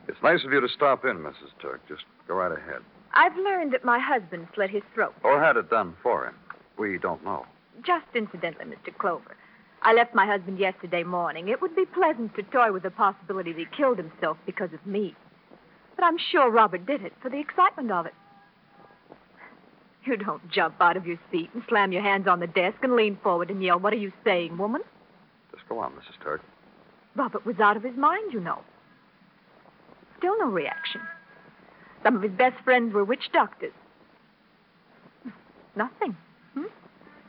It's 0.08 0.18
nice 0.24 0.44
of 0.46 0.52
you 0.52 0.62
to 0.62 0.70
stop 0.70 1.06
in, 1.06 1.18
Mrs. 1.18 1.52
Turk. 1.62 1.82
Just 1.88 2.04
go 2.28 2.36
right 2.36 2.52
ahead. 2.52 2.82
I've 3.14 3.36
learned 3.38 3.74
that 3.74 3.84
my 3.84 4.00
husband 4.00 4.48
slit 4.54 4.70
his 4.70 4.84
throat. 4.94 5.14
Or 5.24 5.40
had 5.40 5.58
it 5.58 5.70
done 5.70 5.96
for 6.04 6.28
him. 6.28 6.36
We 6.78 6.98
don't 6.98 7.24
know. 7.24 7.46
Just 7.86 8.06
incidentally, 8.14 8.66
Mr. 8.66 8.96
Clover. 8.98 9.36
I 9.82 9.94
left 9.94 10.14
my 10.14 10.26
husband 10.26 10.60
yesterday 10.60 11.04
morning. 11.04 11.48
It 11.48 11.62
would 11.62 11.76
be 11.76 11.86
pleasant 11.86 12.36
to 12.36 12.44
toy 12.44 12.72
with 12.72 12.84
the 12.84 12.92
possibility 12.92 13.54
that 13.54 13.60
he 13.60 13.66
killed 13.76 13.98
himself 13.98 14.38
because 14.46 14.74
of 14.74 14.86
me. 14.86 15.16
But 15.96 16.06
I'm 16.06 16.18
sure 16.18 16.50
Robert 16.52 16.86
did 16.86 17.04
it 17.04 17.14
for 17.22 17.30
the 17.30 17.40
excitement 17.40 17.92
of 17.92 18.06
it. 18.06 18.14
You 20.06 20.18
don't 20.18 20.50
jump 20.50 20.76
out 20.80 20.98
of 20.98 21.06
your 21.06 21.20
seat 21.32 21.50
and 21.54 21.64
slam 21.68 21.92
your 21.92 22.02
hands 22.02 22.28
on 22.28 22.40
the 22.40 22.48
desk 22.48 22.78
and 22.84 22.96
lean 22.96 23.18
forward 23.22 23.50
and 23.50 23.64
yell, 23.64 23.80
What 23.80 23.94
are 23.94 23.98
you 23.98 24.12
saying, 24.24 24.58
woman? 24.58 24.82
Just 25.54 25.68
go 25.68 25.80
on, 25.80 25.92
Mrs. 25.94 26.22
Turk. 26.24 26.42
Robert 27.16 27.46
was 27.46 27.60
out 27.60 27.78
of 27.78 27.84
his 27.84 27.96
mind, 27.96 28.34
you 28.34 28.40
know. 28.40 28.62
Still 30.18 30.38
no 30.40 30.46
reaction. 30.48 31.02
Some 32.04 32.16
of 32.16 32.22
his 32.22 32.32
best 32.32 32.62
friends 32.64 32.94
were 32.94 33.04
witch 33.04 33.30
doctors. 33.34 33.74
Nothing. 35.76 36.16
Hmm? 36.54 36.64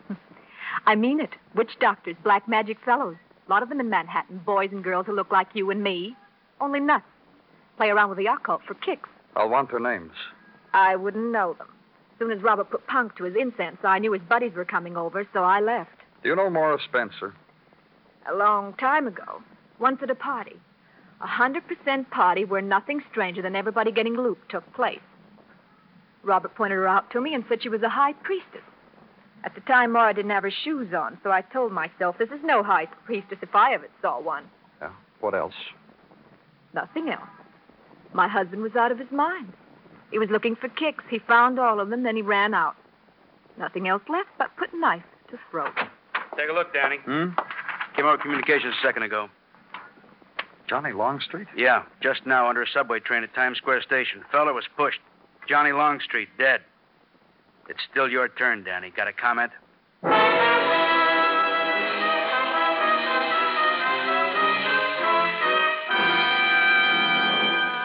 I 0.86 0.94
mean 0.94 1.20
it. 1.20 1.30
Witch 1.54 1.72
doctors, 1.80 2.16
black 2.22 2.48
magic 2.48 2.78
fellows. 2.84 3.16
A 3.46 3.50
lot 3.50 3.62
of 3.62 3.68
them 3.68 3.80
in 3.80 3.90
Manhattan. 3.90 4.38
Boys 4.38 4.70
and 4.72 4.84
girls 4.84 5.06
who 5.06 5.14
look 5.14 5.32
like 5.32 5.48
you 5.54 5.70
and 5.70 5.82
me. 5.82 6.16
Only 6.60 6.80
nuts. 6.80 7.04
Play 7.76 7.88
around 7.90 8.10
with 8.10 8.18
the 8.18 8.26
occult 8.26 8.62
for 8.66 8.74
kicks. 8.74 9.08
I'll 9.36 9.48
want 9.48 9.70
their 9.70 9.80
names. 9.80 10.12
I 10.72 10.96
wouldn't 10.96 11.32
know 11.32 11.54
them. 11.54 11.68
As 12.12 12.18
soon 12.18 12.30
as 12.30 12.42
Robert 12.42 12.70
put 12.70 12.86
punk 12.86 13.16
to 13.16 13.24
his 13.24 13.34
incense, 13.34 13.78
I 13.82 13.98
knew 13.98 14.12
his 14.12 14.22
buddies 14.22 14.52
were 14.54 14.64
coming 14.64 14.96
over, 14.96 15.26
so 15.32 15.42
I 15.42 15.60
left. 15.60 15.90
Do 16.22 16.28
you 16.28 16.36
know 16.36 16.50
Mara 16.50 16.78
Spencer? 16.88 17.34
A 18.30 18.34
long 18.34 18.74
time 18.74 19.06
ago. 19.06 19.42
Once 19.78 20.00
at 20.02 20.10
a 20.10 20.14
party. 20.14 20.56
A 21.20 21.26
hundred 21.26 21.64
percent 21.68 22.10
party 22.10 22.44
where 22.44 22.62
nothing 22.62 23.02
stranger 23.10 23.42
than 23.42 23.54
everybody 23.54 23.92
getting 23.92 24.14
looped 24.14 24.50
took 24.50 24.70
place. 24.74 25.00
Robert 26.22 26.54
pointed 26.54 26.76
her 26.76 26.88
out 26.88 27.10
to 27.10 27.20
me 27.20 27.34
and 27.34 27.44
said 27.48 27.62
she 27.62 27.68
was 27.68 27.82
a 27.82 27.88
high 27.88 28.12
priestess. 28.12 28.62
At 29.42 29.54
the 29.54 29.60
time, 29.62 29.92
Mara 29.92 30.12
didn't 30.12 30.30
have 30.32 30.42
her 30.42 30.50
shoes 30.50 30.92
on, 30.92 31.18
so 31.22 31.30
I 31.30 31.40
told 31.40 31.72
myself 31.72 32.18
this 32.18 32.28
is 32.28 32.40
no 32.44 32.62
high 32.62 32.86
priestess 33.06 33.38
if 33.40 33.54
I 33.54 33.74
ever 33.74 33.88
saw 34.02 34.20
one. 34.20 34.44
Yeah. 34.80 34.90
What 35.20 35.34
else? 35.34 35.54
Nothing 36.74 37.08
else. 37.08 37.28
My 38.12 38.28
husband 38.28 38.62
was 38.62 38.76
out 38.76 38.92
of 38.92 38.98
his 38.98 39.10
mind. 39.10 39.52
He 40.10 40.18
was 40.18 40.28
looking 40.30 40.56
for 40.56 40.68
kicks. 40.68 41.04
He 41.08 41.20
found 41.20 41.58
all 41.58 41.80
of 41.80 41.88
them, 41.88 42.02
then 42.02 42.16
he 42.16 42.22
ran 42.22 42.52
out. 42.52 42.76
Nothing 43.58 43.88
else 43.88 44.02
left 44.08 44.28
but 44.38 44.54
put 44.56 44.74
knife 44.74 45.02
to 45.30 45.38
throat. 45.50 45.72
Take 46.36 46.50
a 46.50 46.52
look, 46.52 46.72
Danny. 46.74 46.96
Hmm? 46.96 47.28
Came 47.96 48.06
out 48.06 48.14
of 48.14 48.20
communications 48.20 48.74
a 48.78 48.86
second 48.86 49.04
ago. 49.04 49.28
Johnny 50.70 50.92
Longstreet? 50.92 51.48
Yeah, 51.56 51.82
just 52.00 52.24
now 52.24 52.48
under 52.48 52.62
a 52.62 52.66
subway 52.72 53.00
train 53.00 53.24
at 53.24 53.34
Times 53.34 53.58
Square 53.58 53.82
Station. 53.82 54.22
Fella 54.30 54.52
was 54.52 54.64
pushed. 54.76 55.00
Johnny 55.48 55.72
Longstreet, 55.72 56.28
dead. 56.38 56.60
It's 57.68 57.80
still 57.90 58.08
your 58.08 58.28
turn, 58.28 58.62
Danny. 58.62 58.90
Got 58.96 59.08
a 59.08 59.12
comment? 59.12 59.50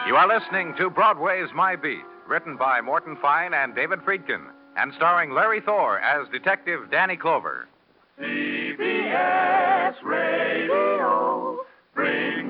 You 0.06 0.14
are 0.14 0.28
listening 0.28 0.72
to 0.78 0.88
Broadway's 0.88 1.48
My 1.56 1.74
Beat, 1.74 2.04
written 2.28 2.56
by 2.56 2.80
Morton 2.80 3.18
Fine 3.20 3.52
and 3.52 3.74
David 3.74 3.98
Friedkin, 4.00 4.46
and 4.76 4.94
starring 4.94 5.32
Larry 5.32 5.60
Thor 5.60 5.98
as 5.98 6.28
Detective 6.28 6.88
Danny 6.92 7.16
Clover. 7.16 7.66
CBS 8.20 9.94
Radio 10.04 10.66
brings 10.68 10.85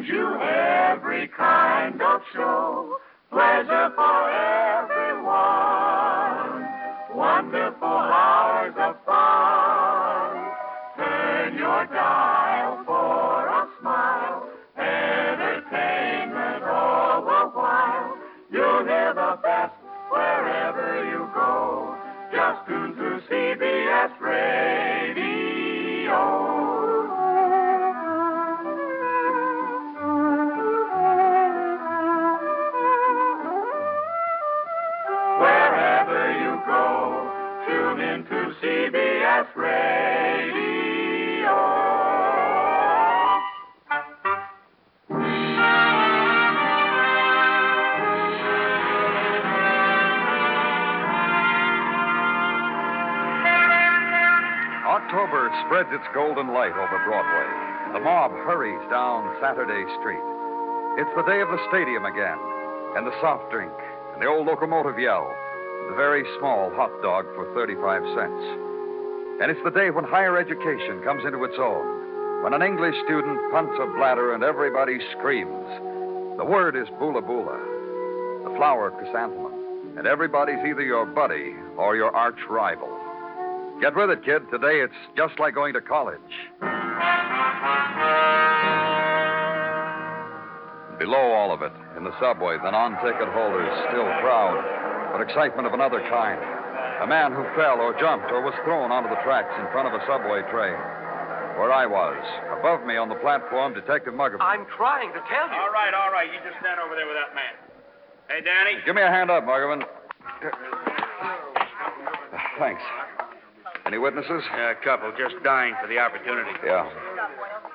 you 0.06 0.36
every 0.40 1.28
kind 1.36 2.00
of 2.00 2.20
show. 2.32 2.96
Pleasure 3.30 3.90
for 3.96 4.30
everyone. 4.30 5.26
Wonderful 7.14 8.15
spreads 55.66 55.90
its 55.90 56.06
golden 56.14 56.54
light 56.54 56.75
over 56.78 56.99
Broadway. 57.02 57.49
The 57.90 57.99
mob 57.99 58.30
hurries 58.46 58.82
down 58.88 59.35
Saturday 59.42 59.82
Street. 59.99 60.23
It's 60.94 61.11
the 61.18 61.26
day 61.26 61.42
of 61.42 61.50
the 61.50 61.58
stadium 61.68 62.06
again, 62.06 62.38
and 62.94 63.02
the 63.06 63.18
soft 63.20 63.50
drink, 63.50 63.75
and 64.14 64.23
the 64.23 64.30
old 64.30 64.46
locomotive 64.46 64.99
yell, 64.99 65.26
and 65.26 65.90
the 65.90 65.99
very 65.99 66.23
small 66.38 66.70
hot 66.70 66.94
dog 67.02 67.26
for 67.35 67.50
35 67.54 67.82
cents. 68.14 68.44
And 69.42 69.50
it's 69.50 69.61
the 69.66 69.75
day 69.75 69.90
when 69.90 70.06
higher 70.06 70.38
education 70.38 71.02
comes 71.02 71.26
into 71.26 71.42
its 71.42 71.58
own, 71.58 72.46
when 72.46 72.54
an 72.54 72.62
English 72.62 72.94
student 73.04 73.42
punts 73.50 73.75
a 73.82 73.90
bladder 73.99 74.35
and 74.35 74.44
everybody 74.46 75.02
screams. 75.18 75.66
The 76.38 76.46
word 76.46 76.76
is 76.78 76.87
boola 77.02 77.26
boola, 77.26 77.58
the 78.46 78.54
flower 78.56 78.94
chrysanthemum, 78.94 79.99
and 79.99 80.06
everybody's 80.06 80.62
either 80.62 80.82
your 80.82 81.06
buddy 81.06 81.58
or 81.76 81.96
your 81.96 82.14
arch 82.14 82.38
rival. 82.49 82.95
Get 83.80 83.95
with 83.95 84.09
it, 84.09 84.25
kid. 84.25 84.42
Today 84.50 84.80
it's 84.80 84.97
just 85.16 85.38
like 85.38 85.54
going 85.54 85.75
to 85.75 85.83
college. 85.83 86.21
Below 90.99 91.37
all 91.37 91.52
of 91.52 91.61
it, 91.61 91.73
in 91.97 92.04
the 92.04 92.14
subway, 92.18 92.56
the 92.56 92.73
non 92.73 92.97
ticket 93.04 93.28
holders 93.37 93.68
still 93.92 94.09
crowd, 94.25 94.64
but 95.12 95.21
excitement 95.21 95.68
of 95.68 95.75
another 95.76 96.00
kind. 96.09 96.40
A 97.04 97.06
man 97.06 97.37
who 97.37 97.45
fell 97.52 97.85
or 97.85 97.92
jumped 98.00 98.33
or 98.33 98.40
was 98.40 98.56
thrown 98.64 98.88
onto 98.90 99.12
the 99.12 99.21
tracks 99.21 99.52
in 99.61 99.68
front 99.76 99.85
of 99.85 99.92
a 99.92 100.00
subway 100.09 100.40
train. 100.49 100.73
Where 101.61 101.73
I 101.73 101.85
was, 101.85 102.16
above 102.56 102.85
me 102.88 102.97
on 102.97 103.09
the 103.09 103.21
platform, 103.21 103.75
Detective 103.75 104.14
Muggavan. 104.14 104.40
I'm 104.40 104.64
trying 104.76 105.12
to 105.12 105.21
tell 105.28 105.49
you. 105.52 105.61
All 105.61 105.73
right, 105.73 105.92
all 105.92 106.12
right. 106.12 106.28
You 106.33 106.40
just 106.40 106.56
stand 106.61 106.80
over 106.80 106.97
there 106.97 107.06
with 107.06 107.16
that 107.16 107.37
man. 107.37 107.52
Hey, 108.28 108.40
Danny. 108.40 108.80
Give 108.85 108.97
me 108.97 109.02
a 109.02 109.12
hand 109.12 109.30
up, 109.30 109.45
Muggavan. 109.45 109.85
Thanks. 112.59 112.83
Any 113.86 113.98
witnesses? 113.98 114.42
Yeah, 114.52 114.72
a 114.72 114.74
couple, 114.84 115.12
just 115.16 115.36
dying 115.44 115.74
for 115.80 115.86
the 115.88 115.98
opportunity. 115.98 116.50
Yeah. 116.64 116.90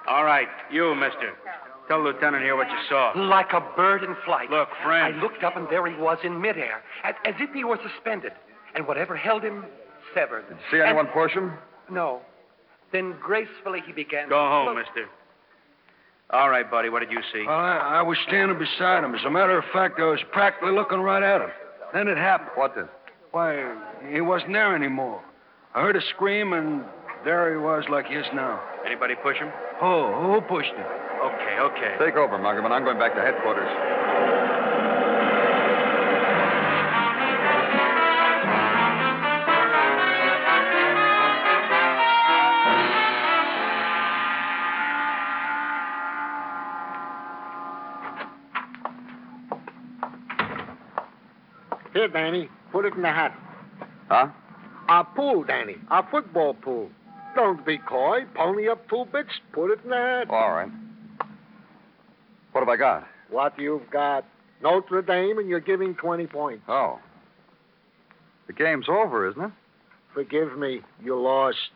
All 0.08 0.26
right, 0.26 0.48
you, 0.72 0.94
mister. 0.94 1.34
Tell 1.88 2.04
the 2.04 2.10
lieutenant 2.10 2.44
here 2.44 2.56
what 2.56 2.70
you 2.70 2.78
saw. 2.90 3.14
Like 3.16 3.54
a 3.54 3.62
bird 3.76 4.04
in 4.04 4.16
flight. 4.26 4.50
Look, 4.50 4.70
friend. 4.84 5.16
I 5.16 5.22
looked 5.22 5.44
up 5.44 5.56
and 5.56 5.68
there 5.70 5.86
he 5.88 5.96
was 6.00 6.18
in 6.24 6.40
midair, 6.42 6.84
as, 7.04 7.16
as 7.26 7.36
if 7.40 7.54
he 7.54 7.64
were 7.64 7.80
suspended. 7.84 8.34
And 8.76 8.88
whatever 8.88 9.16
held 9.16 9.44
him 9.44 9.66
severed. 10.14 10.48
Did 10.48 10.58
you 10.58 10.78
see 10.80 10.84
anyone 10.84 11.08
push 11.08 11.32
him? 11.34 11.54
No. 11.90 12.22
Then 12.92 13.16
gracefully 13.22 13.82
he 13.86 13.94
began. 13.94 14.30
Go 14.30 14.40
home, 14.40 14.68
Look- 14.68 14.86
mister. 14.86 15.08
All 16.30 16.50
right, 16.50 16.70
buddy, 16.70 16.88
what 16.88 17.02
did 17.02 17.12
you 17.12 17.20
see? 17.34 17.44
Well, 17.46 17.58
I, 17.58 18.00
I 18.00 18.02
was 18.04 18.18
standing 18.26 18.58
beside 18.58 19.04
him. 19.04 19.14
As 19.14 19.26
a 19.26 19.30
matter 19.30 19.58
of 19.58 19.66
fact, 19.74 20.00
I 20.00 20.06
was 20.06 20.22
practically 20.32 20.72
looking 20.72 21.00
right 21.00 21.22
at 21.22 21.42
him. 21.42 21.50
Then 21.94 22.08
it 22.08 22.18
happened. 22.18 22.52
What 22.56 22.74
did? 22.74 22.86
Why, 23.32 23.76
he 24.10 24.22
wasn't 24.22 24.54
there 24.54 24.74
anymore. 24.74 25.22
I 25.74 25.82
heard 25.82 25.96
a 25.96 26.02
scream, 26.02 26.52
and 26.52 26.84
there 27.24 27.50
he 27.52 27.58
was 27.58 27.86
like 27.90 28.08
he 28.08 28.16
is 28.16 28.26
now. 28.34 28.62
Anybody 28.86 29.16
push 29.16 29.38
him? 29.38 29.50
Oh, 29.82 30.34
who 30.34 30.42
pushed 30.42 30.74
him? 30.74 30.86
Okay, 31.24 31.60
okay. 31.62 31.96
Take 31.98 32.16
over, 32.16 32.38
Muggavan. 32.38 32.72
I'm 32.72 32.84
going 32.84 33.00
back 33.00 33.16
to 33.16 33.22
headquarters. 33.22 33.70
Here, 51.94 52.10
Danny. 52.10 52.50
Put 52.74 52.86
it 52.86 52.94
in 52.94 53.02
the 53.02 53.10
hat. 53.10 53.38
Huh? 54.10 54.28
Our 54.92 55.06
pool, 55.06 55.46
Danny. 55.46 55.78
Our 55.90 56.06
football 56.12 56.54
pool. 56.54 56.90
Don't 57.34 57.66
be 57.66 57.78
coy. 57.78 58.26
Pony 58.36 58.68
up 58.68 58.90
two 58.90 59.06
bits. 59.14 59.30
Put 59.54 59.72
it 59.72 59.80
in 59.86 59.90
the 59.90 59.96
hat. 59.96 60.30
All 60.30 60.52
right. 60.52 60.68
What 62.52 62.60
have 62.60 62.68
I 62.68 62.76
got? 62.76 63.08
What 63.30 63.58
you've 63.58 63.90
got. 63.90 64.26
Notre 64.62 65.02
Dame, 65.02 65.38
and 65.38 65.48
you're 65.48 65.62
giving 65.62 65.96
20 65.96 66.28
points. 66.28 66.64
Oh. 66.68 67.00
The 68.48 68.54
game's 68.54 68.90
over, 68.90 69.30
isn't 69.30 69.42
it? 69.42 69.52
Forgive 70.14 70.58
me. 70.58 70.82
You 71.02 71.18
lost. 71.18 71.70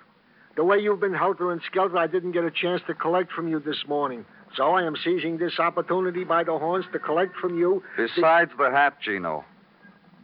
The 0.58 0.66
way 0.66 0.80
you've 0.80 1.00
been 1.00 1.14
helter 1.14 1.54
and 1.54 1.62
skelter, 1.72 1.98
I 1.98 2.08
didn't 2.08 2.34
get 2.34 2.44
a 2.44 2.52
chance 2.52 2.82
to 2.88 2.94
collect 2.94 3.32
from 3.32 3.48
you 3.48 3.62
this 3.62 3.86
morning. 3.88 4.26
So 4.58 4.72
I 4.72 4.84
am 4.84 4.98
seizing 5.02 5.38
this 5.38 5.58
opportunity 5.58 6.26
by 6.26 6.44
the 6.44 6.60
horns 6.60 6.84
to 6.92 7.00
collect 7.00 7.38
from 7.38 7.58
you. 7.58 7.82
Besides 7.96 8.52
the 8.58 8.72
hat, 8.72 8.98
Gino. 9.02 9.46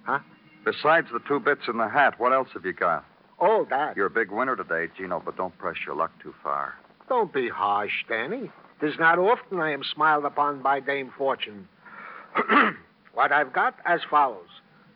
Huh? 0.04 0.20
Besides 0.64 1.08
the 1.12 1.20
two 1.28 1.40
bits 1.40 1.62
in 1.68 1.78
the 1.78 1.90
hat, 1.90 2.20
what 2.20 2.34
else 2.34 2.50
have 2.54 2.66
you 2.66 2.74
got? 2.74 3.06
Oh, 3.40 3.66
that. 3.70 3.98
You're 3.98 4.06
a 4.06 4.12
big 4.12 4.32
winner 4.32 4.56
today, 4.56 4.88
Gino, 4.96 5.22
but 5.24 5.36
don't 5.36 5.58
press 5.58 5.78
your 5.86 5.96
luck 5.96 6.12
too 6.22 6.36
far. 6.44 6.76
Don't 7.10 7.34
be 7.34 7.50
harsh, 7.50 8.06
Danny. 8.08 8.52
Tis 8.80 8.94
not 9.00 9.18
often 9.18 9.60
I 9.60 9.72
am 9.72 9.84
smiled 9.84 10.26
upon 10.26 10.62
by 10.62 10.80
Dame 10.80 11.12
Fortune. 11.18 11.68
what 13.14 13.32
I've 13.32 13.54
got 13.54 13.76
as 13.86 14.02
follows. 14.10 14.48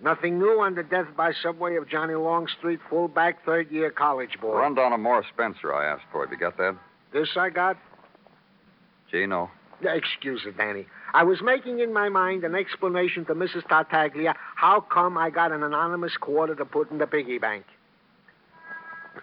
Nothing 0.01 0.37
new 0.37 0.61
on 0.61 0.75
the 0.75 0.83
death 0.83 1.07
by 1.17 1.31
subway 1.41 1.75
of 1.77 1.89
Johnny 1.89 2.15
Longstreet, 2.15 2.79
fullback, 2.89 3.43
third 3.45 3.71
year 3.71 3.89
college 3.89 4.37
boy. 4.39 4.55
Run 4.55 4.75
down 4.75 4.93
a 4.93 4.97
Mara 4.97 5.23
Spencer 5.33 5.73
I 5.73 5.85
asked 5.85 6.03
for. 6.11 6.21
Have 6.21 6.31
you 6.31 6.37
got 6.37 6.57
that? 6.57 6.77
This 7.13 7.29
I 7.35 7.49
got? 7.49 7.77
Gino. 9.09 9.49
Excuse 9.81 10.41
it, 10.45 10.57
Danny. 10.57 10.85
I 11.15 11.23
was 11.23 11.41
making 11.41 11.79
in 11.79 11.93
my 11.93 12.09
mind 12.09 12.43
an 12.43 12.55
explanation 12.55 13.23
to 13.27 13.35
Mrs. 13.35 13.65
Tartaglia 13.69 14.35
how 14.55 14.81
come 14.81 15.17
I 15.17 15.29
got 15.29 15.53
an 15.53 15.63
anonymous 15.63 16.17
quarter 16.17 16.55
to 16.55 16.65
put 16.65 16.91
in 16.91 16.97
the 16.97 17.07
piggy 17.07 17.37
bank. 17.37 17.63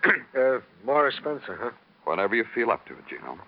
uh, 0.34 0.60
Mara 0.86 1.12
Spencer, 1.12 1.58
huh? 1.60 1.70
Whatever 2.04 2.34
you 2.34 2.46
feel 2.54 2.70
up 2.70 2.86
to 2.86 2.94
it, 2.94 3.04
Gino. 3.10 3.38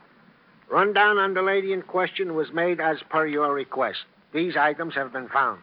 Rundown 0.71 1.17
on 1.17 1.33
the 1.33 1.41
lady 1.41 1.73
in 1.73 1.81
question 1.81 2.35
was 2.35 2.53
made 2.53 2.81
as 2.81 2.99
per 3.09 3.27
your 3.27 3.55
request. 3.55 4.01
These 4.35 4.59
items 4.59 4.95
have 4.95 5.11
been 5.11 5.31
found. 5.31 5.61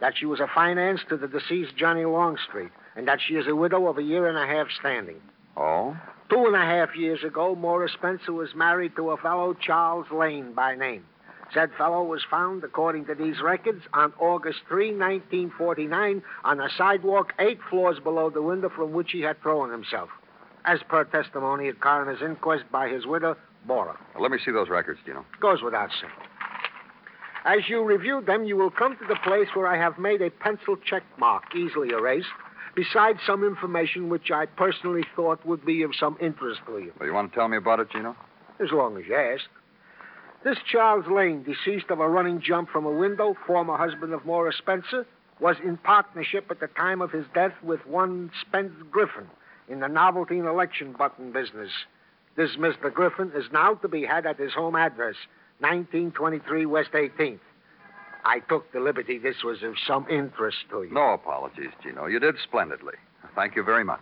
That 0.00 0.16
she 0.16 0.26
was 0.26 0.38
a 0.38 0.46
finance 0.46 1.00
to 1.08 1.16
the 1.16 1.26
deceased 1.26 1.76
Johnny 1.76 2.04
Longstreet, 2.04 2.70
and 2.94 3.08
that 3.08 3.18
she 3.20 3.34
is 3.34 3.48
a 3.48 3.56
widow 3.56 3.88
of 3.88 3.98
a 3.98 4.04
year 4.04 4.28
and 4.28 4.38
a 4.38 4.46
half 4.46 4.68
standing. 4.78 5.20
Oh? 5.56 5.96
Two 6.28 6.46
and 6.46 6.54
a 6.54 6.64
half 6.64 6.94
years 6.94 7.24
ago, 7.24 7.56
Mara 7.56 7.88
Spencer 7.88 8.32
was 8.32 8.54
married 8.54 8.94
to 8.94 9.10
a 9.10 9.16
fellow 9.16 9.52
Charles 9.52 10.06
Lane 10.12 10.52
by 10.52 10.76
name. 10.76 11.04
Said 11.52 11.70
fellow 11.76 12.04
was 12.04 12.22
found, 12.30 12.62
according 12.62 13.06
to 13.06 13.14
these 13.14 13.40
records, 13.42 13.82
on 13.92 14.12
August 14.20 14.60
3, 14.68 14.90
1949, 14.90 16.22
on 16.44 16.60
a 16.60 16.68
sidewalk 16.78 17.32
eight 17.40 17.58
floors 17.68 17.98
below 17.98 18.30
the 18.30 18.42
window 18.42 18.68
from 18.68 18.92
which 18.92 19.10
he 19.10 19.22
had 19.22 19.40
thrown 19.42 19.72
himself. 19.72 20.10
As 20.64 20.80
per 20.88 21.04
testimony 21.04 21.68
at 21.68 21.80
coroner's 21.80 22.22
inquest 22.22 22.64
by 22.70 22.88
his 22.88 23.04
widow, 23.04 23.36
Bora. 23.66 23.98
Now, 24.14 24.20
let 24.20 24.30
me 24.30 24.38
see 24.44 24.52
those 24.52 24.68
records, 24.68 25.00
Gino. 25.04 25.24
Goes 25.40 25.62
without 25.62 25.90
saying. 26.00 26.12
As 27.44 27.68
you 27.68 27.82
review 27.82 28.20
them, 28.20 28.44
you 28.44 28.56
will 28.56 28.70
come 28.70 28.96
to 28.96 29.06
the 29.08 29.18
place 29.24 29.48
where 29.54 29.66
I 29.66 29.76
have 29.76 29.98
made 29.98 30.20
a 30.22 30.30
pencil 30.30 30.76
check 30.76 31.02
mark, 31.18 31.54
easily 31.56 31.88
erased, 31.88 32.28
besides 32.76 33.18
some 33.26 33.42
information 33.42 34.08
which 34.08 34.30
I 34.30 34.46
personally 34.46 35.04
thought 35.16 35.44
would 35.46 35.64
be 35.64 35.82
of 35.82 35.92
some 35.98 36.16
interest 36.20 36.60
to 36.66 36.78
you. 36.78 36.92
Well, 36.98 37.08
you 37.08 37.14
want 37.14 37.32
to 37.32 37.36
tell 37.36 37.48
me 37.48 37.56
about 37.56 37.80
it, 37.80 37.90
Gino? 37.90 38.14
As 38.60 38.70
long 38.70 38.96
as 38.98 39.04
you 39.08 39.16
ask. 39.16 39.44
This 40.42 40.58
Charles 40.66 41.06
Lane, 41.06 41.42
deceased 41.42 41.90
of 41.90 42.00
a 42.00 42.08
running 42.08 42.40
jump 42.40 42.70
from 42.70 42.86
a 42.86 42.90
window, 42.90 43.36
former 43.46 43.76
husband 43.76 44.14
of 44.14 44.24
Mara 44.24 44.52
Spencer, 44.52 45.06
was 45.38 45.56
in 45.62 45.76
partnership 45.76 46.46
at 46.50 46.60
the 46.60 46.66
time 46.68 47.02
of 47.02 47.12
his 47.12 47.26
death 47.34 47.52
with 47.62 47.86
one 47.86 48.30
Spence 48.40 48.72
Griffin 48.90 49.26
in 49.68 49.80
the 49.80 49.88
novelty 49.88 50.38
and 50.38 50.48
election 50.48 50.92
button 50.92 51.30
business. 51.30 51.70
This 52.36 52.56
Mr. 52.56 52.92
Griffin 52.92 53.32
is 53.34 53.46
now 53.52 53.74
to 53.74 53.88
be 53.88 54.04
had 54.04 54.24
at 54.24 54.38
his 54.38 54.52
home 54.52 54.76
address, 54.76 55.16
1923 55.58 56.64
West 56.66 56.92
18th. 56.92 57.40
I 58.24 58.40
took 58.40 58.72
the 58.72 58.80
liberty 58.80 59.18
this 59.18 59.42
was 59.44 59.62
of 59.62 59.74
some 59.86 60.06
interest 60.08 60.58
to 60.70 60.84
you. 60.84 60.92
No 60.92 61.12
apologies, 61.12 61.70
Gino. 61.82 62.06
You 62.06 62.18
did 62.18 62.36
splendidly. 62.42 62.94
Thank 63.34 63.56
you 63.56 63.62
very 63.62 63.84
much. 63.84 64.00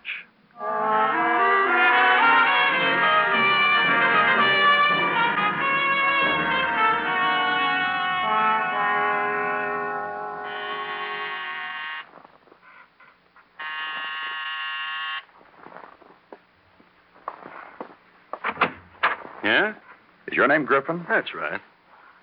Your 20.39 20.47
name 20.47 20.65
Griffin? 20.65 21.05
That's 21.09 21.35
right. 21.35 21.61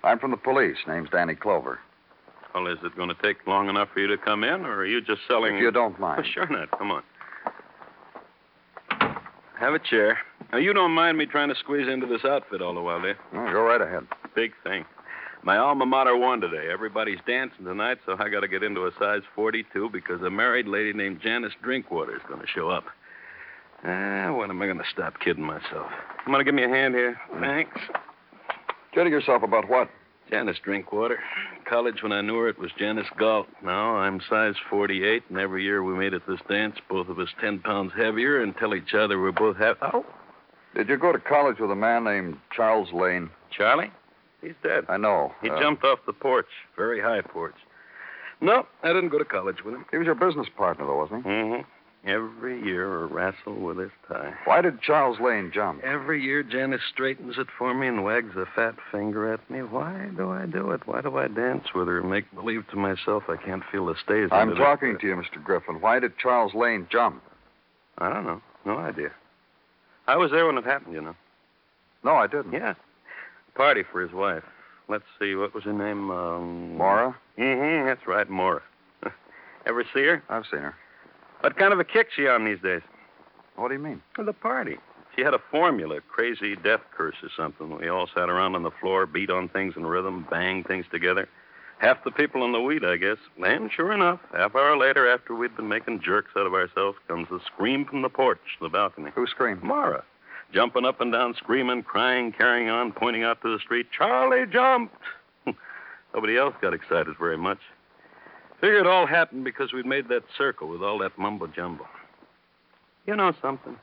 I'm 0.02 0.18
from 0.18 0.30
the 0.30 0.38
police. 0.38 0.78
Name's 0.88 1.10
Danny 1.10 1.34
Clover. 1.34 1.78
Well, 2.54 2.66
is 2.66 2.78
it 2.82 2.96
going 2.96 3.10
to 3.10 3.22
take 3.22 3.46
long 3.46 3.68
enough 3.68 3.88
for 3.92 4.00
you 4.00 4.06
to 4.06 4.16
come 4.16 4.42
in, 4.42 4.64
or 4.64 4.76
are 4.76 4.86
you 4.86 5.02
just 5.02 5.20
selling? 5.28 5.56
If 5.56 5.60
you 5.60 5.70
don't 5.70 6.00
mind. 6.00 6.24
Oh, 6.24 6.30
sure 6.32 6.48
not. 6.48 6.70
Come 6.78 6.90
on. 6.90 7.02
Have 9.60 9.74
a 9.74 9.78
chair. 9.78 10.18
Now, 10.50 10.56
you 10.56 10.72
don't 10.72 10.92
mind 10.92 11.18
me 11.18 11.26
trying 11.26 11.50
to 11.50 11.54
squeeze 11.56 11.88
into 11.88 12.06
this 12.06 12.24
outfit 12.24 12.62
all 12.62 12.74
the 12.74 12.80
while, 12.80 13.02
do 13.02 13.08
you? 13.08 13.14
Well, 13.34 13.52
go 13.52 13.60
right 13.60 13.82
ahead. 13.82 14.06
Big 14.34 14.52
thing. 14.64 14.86
My 15.42 15.58
alma 15.58 15.84
mater 15.84 16.16
won 16.16 16.40
today. 16.40 16.68
Everybody's 16.72 17.18
dancing 17.26 17.66
tonight, 17.66 17.98
so 18.06 18.16
I 18.18 18.30
got 18.30 18.40
to 18.40 18.48
get 18.48 18.62
into 18.62 18.86
a 18.86 18.90
size 18.98 19.22
42 19.34 19.90
because 19.92 20.22
a 20.22 20.30
married 20.30 20.68
lady 20.68 20.94
named 20.94 21.20
Janice 21.20 21.52
Drinkwater 21.62 22.16
is 22.16 22.22
going 22.26 22.40
to 22.40 22.46
show 22.46 22.70
up. 22.70 22.84
Ah, 23.84 24.32
when 24.32 24.48
am 24.48 24.62
I 24.62 24.64
going 24.64 24.78
to 24.78 24.84
stop 24.90 25.20
kidding 25.20 25.44
myself? 25.44 25.90
You 26.26 26.32
want 26.32 26.40
to 26.40 26.44
give 26.44 26.54
me 26.54 26.64
a 26.64 26.68
hand 26.68 26.94
here? 26.94 27.20
Thanks. 27.40 27.78
Kidding 28.96 29.12
yourself 29.12 29.42
about 29.42 29.68
what? 29.68 29.90
Janice 30.30 30.56
Drinkwater. 30.64 31.18
College, 31.68 32.02
when 32.02 32.12
I 32.12 32.22
knew 32.22 32.36
her, 32.38 32.48
it 32.48 32.58
was 32.58 32.70
Janice 32.78 33.04
Galt. 33.18 33.46
Now 33.62 33.96
I'm 33.96 34.22
size 34.26 34.54
48, 34.70 35.24
and 35.28 35.38
every 35.38 35.64
year 35.64 35.82
we 35.82 35.92
made 35.92 36.14
at 36.14 36.26
this 36.26 36.40
dance, 36.48 36.76
both 36.88 37.10
of 37.10 37.18
us 37.18 37.28
10 37.42 37.58
pounds 37.58 37.92
heavier, 37.94 38.42
and 38.42 38.56
tell 38.56 38.74
each 38.74 38.94
other 38.94 39.20
we're 39.20 39.32
both 39.32 39.58
half. 39.58 39.76
Oh, 39.82 40.06
Did 40.74 40.88
you 40.88 40.96
go 40.96 41.12
to 41.12 41.18
college 41.18 41.58
with 41.60 41.70
a 41.70 41.76
man 41.76 42.04
named 42.04 42.38
Charles 42.56 42.88
Lane? 42.94 43.28
Charlie? 43.50 43.92
He's 44.40 44.54
dead. 44.62 44.86
I 44.88 44.96
know. 44.96 45.34
He 45.42 45.50
Uh, 45.50 45.60
jumped 45.60 45.84
off 45.84 45.98
the 46.06 46.14
porch, 46.14 46.48
very 46.74 46.98
high 46.98 47.20
porch. 47.20 47.54
No, 48.40 48.66
I 48.82 48.88
didn't 48.94 49.10
go 49.10 49.18
to 49.18 49.24
college 49.26 49.62
with 49.62 49.74
him. 49.74 49.84
He 49.90 49.98
was 49.98 50.06
your 50.06 50.14
business 50.14 50.46
partner, 50.56 50.86
though, 50.86 50.96
wasn't 50.96 51.22
he? 51.24 51.28
Mm-hmm. 51.30 51.68
Every 52.06 52.62
year 52.64 53.02
a 53.02 53.06
wrestle 53.06 53.54
with 53.54 53.78
his 53.78 53.90
tie. 54.06 54.32
Why 54.44 54.60
did 54.60 54.80
Charles 54.80 55.18
Lane 55.18 55.50
jump? 55.52 55.82
Every 55.82 56.22
year 56.22 56.44
Janice 56.44 56.80
straightens 56.92 57.36
it 57.36 57.48
for 57.58 57.74
me 57.74 57.88
and 57.88 58.04
wags 58.04 58.36
a 58.36 58.46
fat 58.54 58.76
finger 58.92 59.32
at 59.32 59.50
me. 59.50 59.62
Why 59.62 60.10
do 60.16 60.30
I 60.30 60.46
do 60.46 60.70
it? 60.70 60.86
Why 60.86 61.00
do 61.00 61.16
I 61.16 61.26
dance 61.26 61.74
with 61.74 61.88
her 61.88 61.98
and 61.98 62.08
make 62.08 62.32
believe 62.32 62.68
to 62.70 62.76
myself 62.76 63.24
I 63.28 63.36
can't 63.36 63.64
feel 63.72 63.86
the 63.86 63.96
stays? 64.04 64.28
I'm 64.30 64.50
the- 64.50 64.54
talking 64.54 64.96
to 64.96 65.06
you, 65.06 65.16
Mr. 65.16 65.42
Griffin. 65.42 65.80
Why 65.80 65.98
did 65.98 66.16
Charles 66.16 66.54
Lane 66.54 66.86
jump? 66.92 67.22
I 67.98 68.08
don't 68.12 68.24
know. 68.24 68.40
No 68.64 68.78
idea. 68.78 69.10
I 70.06 70.16
was 70.16 70.30
there 70.30 70.46
when 70.46 70.58
it 70.58 70.64
happened, 70.64 70.94
you 70.94 71.00
know. 71.00 71.16
No, 72.04 72.14
I 72.14 72.28
didn't. 72.28 72.52
Yeah. 72.52 72.74
Party 73.56 73.82
for 73.90 74.00
his 74.00 74.12
wife. 74.12 74.44
Let's 74.88 75.04
see, 75.18 75.34
what 75.34 75.52
was 75.54 75.64
her 75.64 75.72
name? 75.72 76.12
Um... 76.12 76.76
Mara? 76.76 77.16
Mm-hmm, 77.36 77.88
that's 77.88 78.06
right, 78.06 78.30
Mara. 78.30 78.62
Ever 79.66 79.82
see 79.92 80.04
her? 80.04 80.22
I've 80.28 80.44
seen 80.48 80.60
her. 80.60 80.76
What 81.46 81.56
kind 81.56 81.72
of 81.72 81.78
a 81.78 81.84
kick 81.84 82.08
she 82.10 82.26
on 82.26 82.44
these 82.44 82.58
days? 82.60 82.82
What 83.54 83.68
do 83.68 83.74
you 83.74 83.80
mean? 83.80 84.02
For 84.16 84.24
the 84.24 84.32
party. 84.32 84.78
She 85.14 85.22
had 85.22 85.32
a 85.32 85.38
formula, 85.38 86.00
crazy 86.00 86.56
death 86.56 86.80
curse 86.90 87.14
or 87.22 87.28
something. 87.36 87.78
We 87.78 87.86
all 87.86 88.08
sat 88.12 88.28
around 88.28 88.56
on 88.56 88.64
the 88.64 88.72
floor, 88.80 89.06
beat 89.06 89.30
on 89.30 89.48
things 89.50 89.74
in 89.76 89.86
rhythm, 89.86 90.26
bang 90.28 90.64
things 90.64 90.86
together. 90.90 91.28
Half 91.78 92.02
the 92.02 92.10
people 92.10 92.44
in 92.44 92.50
the 92.50 92.60
weed, 92.60 92.84
I 92.84 92.96
guess. 92.96 93.18
And 93.40 93.70
sure 93.70 93.92
enough, 93.92 94.18
half 94.36 94.56
hour 94.56 94.76
later, 94.76 95.08
after 95.08 95.36
we'd 95.36 95.56
been 95.56 95.68
making 95.68 96.00
jerks 96.00 96.32
out 96.36 96.48
of 96.48 96.54
ourselves, 96.54 96.98
comes 97.06 97.28
a 97.30 97.38
scream 97.46 97.84
from 97.84 98.02
the 98.02 98.08
porch, 98.08 98.40
the 98.60 98.68
balcony. 98.68 99.12
Who 99.14 99.28
screamed? 99.28 99.62
Mara. 99.62 100.02
Jumping 100.52 100.84
up 100.84 101.00
and 101.00 101.12
down, 101.12 101.34
screaming, 101.34 101.84
crying, 101.84 102.32
carrying 102.32 102.70
on, 102.70 102.90
pointing 102.90 103.22
out 103.22 103.40
to 103.42 103.56
the 103.56 103.60
street. 103.60 103.86
Charlie 103.96 104.46
jumped! 104.52 104.96
Nobody 106.12 106.36
else 106.36 106.56
got 106.60 106.74
excited 106.74 107.14
very 107.20 107.38
much. 107.38 107.60
Figure 108.60 108.78
it 108.78 108.86
all 108.86 109.06
happened 109.06 109.44
because 109.44 109.72
we'd 109.72 109.86
made 109.86 110.08
that 110.08 110.22
circle 110.36 110.68
with 110.68 110.82
all 110.82 110.98
that 110.98 111.18
mumbo 111.18 111.46
jumbo. 111.46 111.86
You 113.06 113.14
know 113.16 113.32
something? 113.40 113.76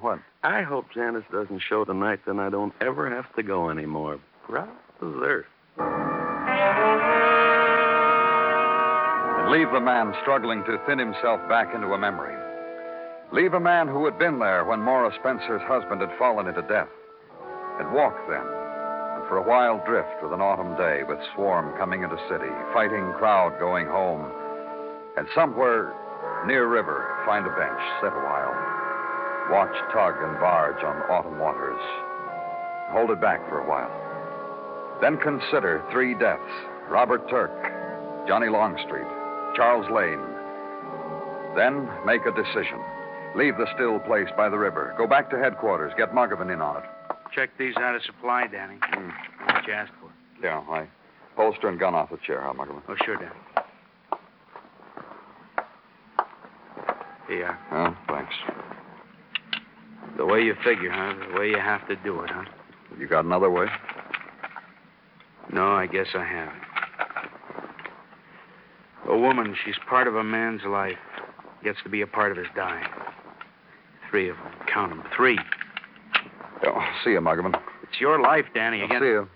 What? 0.00 0.18
I 0.42 0.62
hope 0.62 0.86
Janice 0.92 1.24
doesn't 1.30 1.60
show 1.60 1.84
tonight, 1.84 2.20
then 2.26 2.40
I 2.40 2.50
don't 2.50 2.74
ever 2.80 3.08
have 3.10 3.32
to 3.36 3.42
go 3.42 3.70
anymore. 3.70 4.18
Proud 4.46 4.68
as. 5.02 5.44
And 9.38 9.52
leave 9.52 9.70
the 9.72 9.80
man 9.80 10.14
struggling 10.22 10.64
to 10.64 10.78
thin 10.86 10.98
himself 10.98 11.40
back 11.48 11.74
into 11.74 11.88
a 11.88 11.98
memory. 11.98 12.34
Leave 13.32 13.54
a 13.54 13.60
man 13.60 13.88
who 13.88 14.04
had 14.04 14.18
been 14.18 14.38
there 14.38 14.64
when 14.64 14.80
Mara 14.80 15.12
Spencer's 15.20 15.62
husband 15.62 16.00
had 16.00 16.10
fallen 16.18 16.46
into 16.46 16.62
death. 16.62 16.88
Had 17.78 17.92
walked 17.92 18.28
then, 18.28 18.46
for 19.28 19.38
a 19.38 19.48
while 19.48 19.82
drift 19.86 20.22
with 20.22 20.32
an 20.32 20.40
autumn 20.40 20.76
day, 20.76 21.02
with 21.08 21.18
swarm 21.34 21.76
coming 21.78 22.02
into 22.02 22.16
city, 22.28 22.50
fighting 22.72 23.12
crowd 23.18 23.58
going 23.58 23.86
home, 23.86 24.30
and 25.16 25.26
somewhere 25.34 25.94
near 26.46 26.68
river 26.68 27.22
find 27.24 27.46
a 27.46 27.54
bench, 27.56 27.80
sit 28.00 28.12
a 28.12 28.22
while, 28.24 28.54
watch 29.50 29.74
tug 29.92 30.14
and 30.20 30.38
barge 30.40 30.82
on 30.84 30.96
autumn 31.10 31.38
waters, 31.38 31.80
hold 32.92 33.10
it 33.10 33.20
back 33.20 33.40
for 33.48 33.60
a 33.60 33.68
while. 33.68 33.92
Then 35.00 35.16
consider 35.18 35.84
three 35.90 36.14
deaths 36.14 36.52
Robert 36.88 37.28
Turk, 37.28 37.52
Johnny 38.28 38.48
Longstreet, 38.48 39.08
Charles 39.56 39.88
Lane. 39.90 40.20
Then 41.56 41.88
make 42.04 42.26
a 42.26 42.34
decision. 42.34 42.78
Leave 43.36 43.56
the 43.56 43.66
still 43.74 43.98
place 44.00 44.28
by 44.36 44.48
the 44.48 44.58
river. 44.58 44.94
Go 44.98 45.06
back 45.06 45.30
to 45.30 45.38
headquarters. 45.38 45.92
Get 45.96 46.12
Muggavan 46.12 46.52
in 46.52 46.60
on 46.60 46.76
it. 46.76 46.84
Check 47.34 47.50
these 47.58 47.74
out 47.78 47.96
of 47.96 48.02
supply, 48.02 48.46
Danny. 48.46 48.78
Hmm. 48.80 49.08
What 49.46 49.66
you 49.66 49.72
asked 49.72 49.92
for. 50.00 50.10
Yeah, 50.42 50.62
I 50.70 50.86
holster 51.36 51.68
and 51.68 51.78
gun 51.78 51.94
off 51.94 52.10
the 52.10 52.18
chair, 52.24 52.40
huh, 52.42 52.52
Muggavan? 52.52 52.82
Oh, 52.88 52.94
sure, 53.04 53.16
Danny. 53.16 53.30
Here 57.26 57.38
you 57.38 57.44
are. 57.44 57.58
Oh, 57.72 57.96
thanks. 58.08 58.34
The 60.16 60.24
way 60.24 60.42
you 60.42 60.54
figure, 60.64 60.90
huh? 60.90 61.14
The 61.32 61.38
way 61.40 61.48
you 61.48 61.58
have 61.58 61.86
to 61.88 61.96
do 61.96 62.20
it, 62.20 62.30
huh? 62.30 62.44
You 62.98 63.08
got 63.08 63.24
another 63.24 63.50
way? 63.50 63.66
No, 65.52 65.72
I 65.72 65.86
guess 65.86 66.06
I 66.14 66.24
haven't. 66.24 66.62
A 69.08 69.18
woman, 69.18 69.56
she's 69.64 69.74
part 69.88 70.06
of 70.06 70.16
a 70.16 70.24
man's 70.24 70.62
life. 70.66 70.98
Gets 71.62 71.78
to 71.82 71.88
be 71.88 72.00
a 72.02 72.06
part 72.06 72.30
of 72.30 72.38
his 72.38 72.46
dying. 72.54 72.86
Three 74.10 74.28
of 74.28 74.36
them. 74.36 74.52
Count 74.72 74.90
them. 74.90 75.02
Three. 75.16 75.38
Oh, 76.66 76.80
see 77.04 77.10
you, 77.10 77.20
Muggavan. 77.20 77.54
It's 77.82 78.00
your 78.00 78.20
life, 78.20 78.46
Danny. 78.54 78.80
I'll 78.80 78.86
Again. 78.86 79.00
see 79.00 79.06
you. 79.06 79.28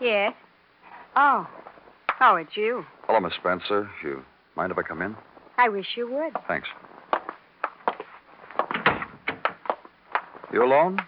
Yes. 0.00 0.34
Oh. 1.16 1.46
Oh, 2.20 2.36
it's 2.36 2.56
you. 2.56 2.84
Hello, 3.06 3.20
Miss 3.20 3.32
Spencer. 3.34 3.88
You 4.02 4.22
mind 4.56 4.72
if 4.72 4.78
I 4.78 4.82
come 4.82 5.02
in? 5.02 5.14
I 5.58 5.68
wish 5.68 5.86
you 5.96 6.10
would. 6.12 6.32
Thanks. 6.48 6.68
You 10.52 10.64
alone? 10.64 10.98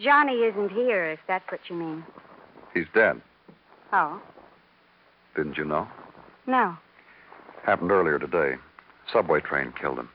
Johnny 0.00 0.34
isn't 0.44 0.70
here, 0.70 1.10
if 1.10 1.20
that's 1.26 1.50
what 1.50 1.60
you 1.68 1.76
mean. 1.76 2.04
He's 2.74 2.86
dead. 2.94 3.20
Oh. 3.92 4.20
Didn't 5.34 5.56
you 5.56 5.64
know? 5.64 5.88
No. 6.46 6.76
Happened 7.64 7.90
earlier 7.90 8.18
today. 8.18 8.56
Subway 9.12 9.40
train 9.40 9.72
killed 9.80 9.98
him. 9.98 10.08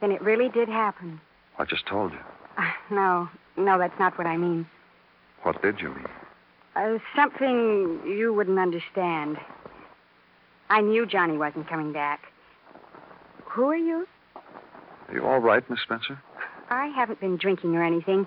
Then 0.00 0.10
it 0.10 0.20
really 0.22 0.48
did 0.48 0.68
happen. 0.68 1.20
I 1.58 1.64
just 1.64 1.86
told 1.86 2.12
you. 2.12 2.18
Uh, 2.58 2.70
no. 2.90 3.28
No, 3.56 3.78
that's 3.78 3.98
not 3.98 4.18
what 4.18 4.26
I 4.26 4.36
mean. 4.36 4.66
What 5.42 5.62
did 5.62 5.80
you 5.80 5.90
mean? 5.90 6.06
Uh, 6.74 6.98
something 7.14 8.00
you 8.04 8.32
wouldn't 8.34 8.58
understand. 8.58 9.36
I 10.70 10.80
knew 10.80 11.06
Johnny 11.06 11.36
wasn't 11.36 11.68
coming 11.68 11.92
back. 11.92 12.22
Who 13.46 13.64
are 13.66 13.76
you? 13.76 14.06
Are 15.08 15.14
you 15.14 15.24
all 15.24 15.38
right, 15.38 15.68
Miss 15.70 15.80
Spencer? 15.82 16.20
I 16.70 16.86
haven't 16.86 17.20
been 17.20 17.36
drinking 17.36 17.76
or 17.76 17.84
anything. 17.84 18.26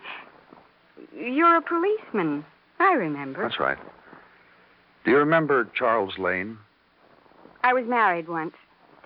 You're 1.15 1.57
a 1.57 1.61
policeman. 1.61 2.45
I 2.79 2.93
remember. 2.93 3.41
That's 3.41 3.59
right. 3.59 3.77
Do 5.03 5.11
you 5.11 5.17
remember 5.17 5.69
Charles 5.73 6.17
Lane? 6.17 6.57
I 7.63 7.73
was 7.73 7.85
married 7.87 8.27
once 8.27 8.55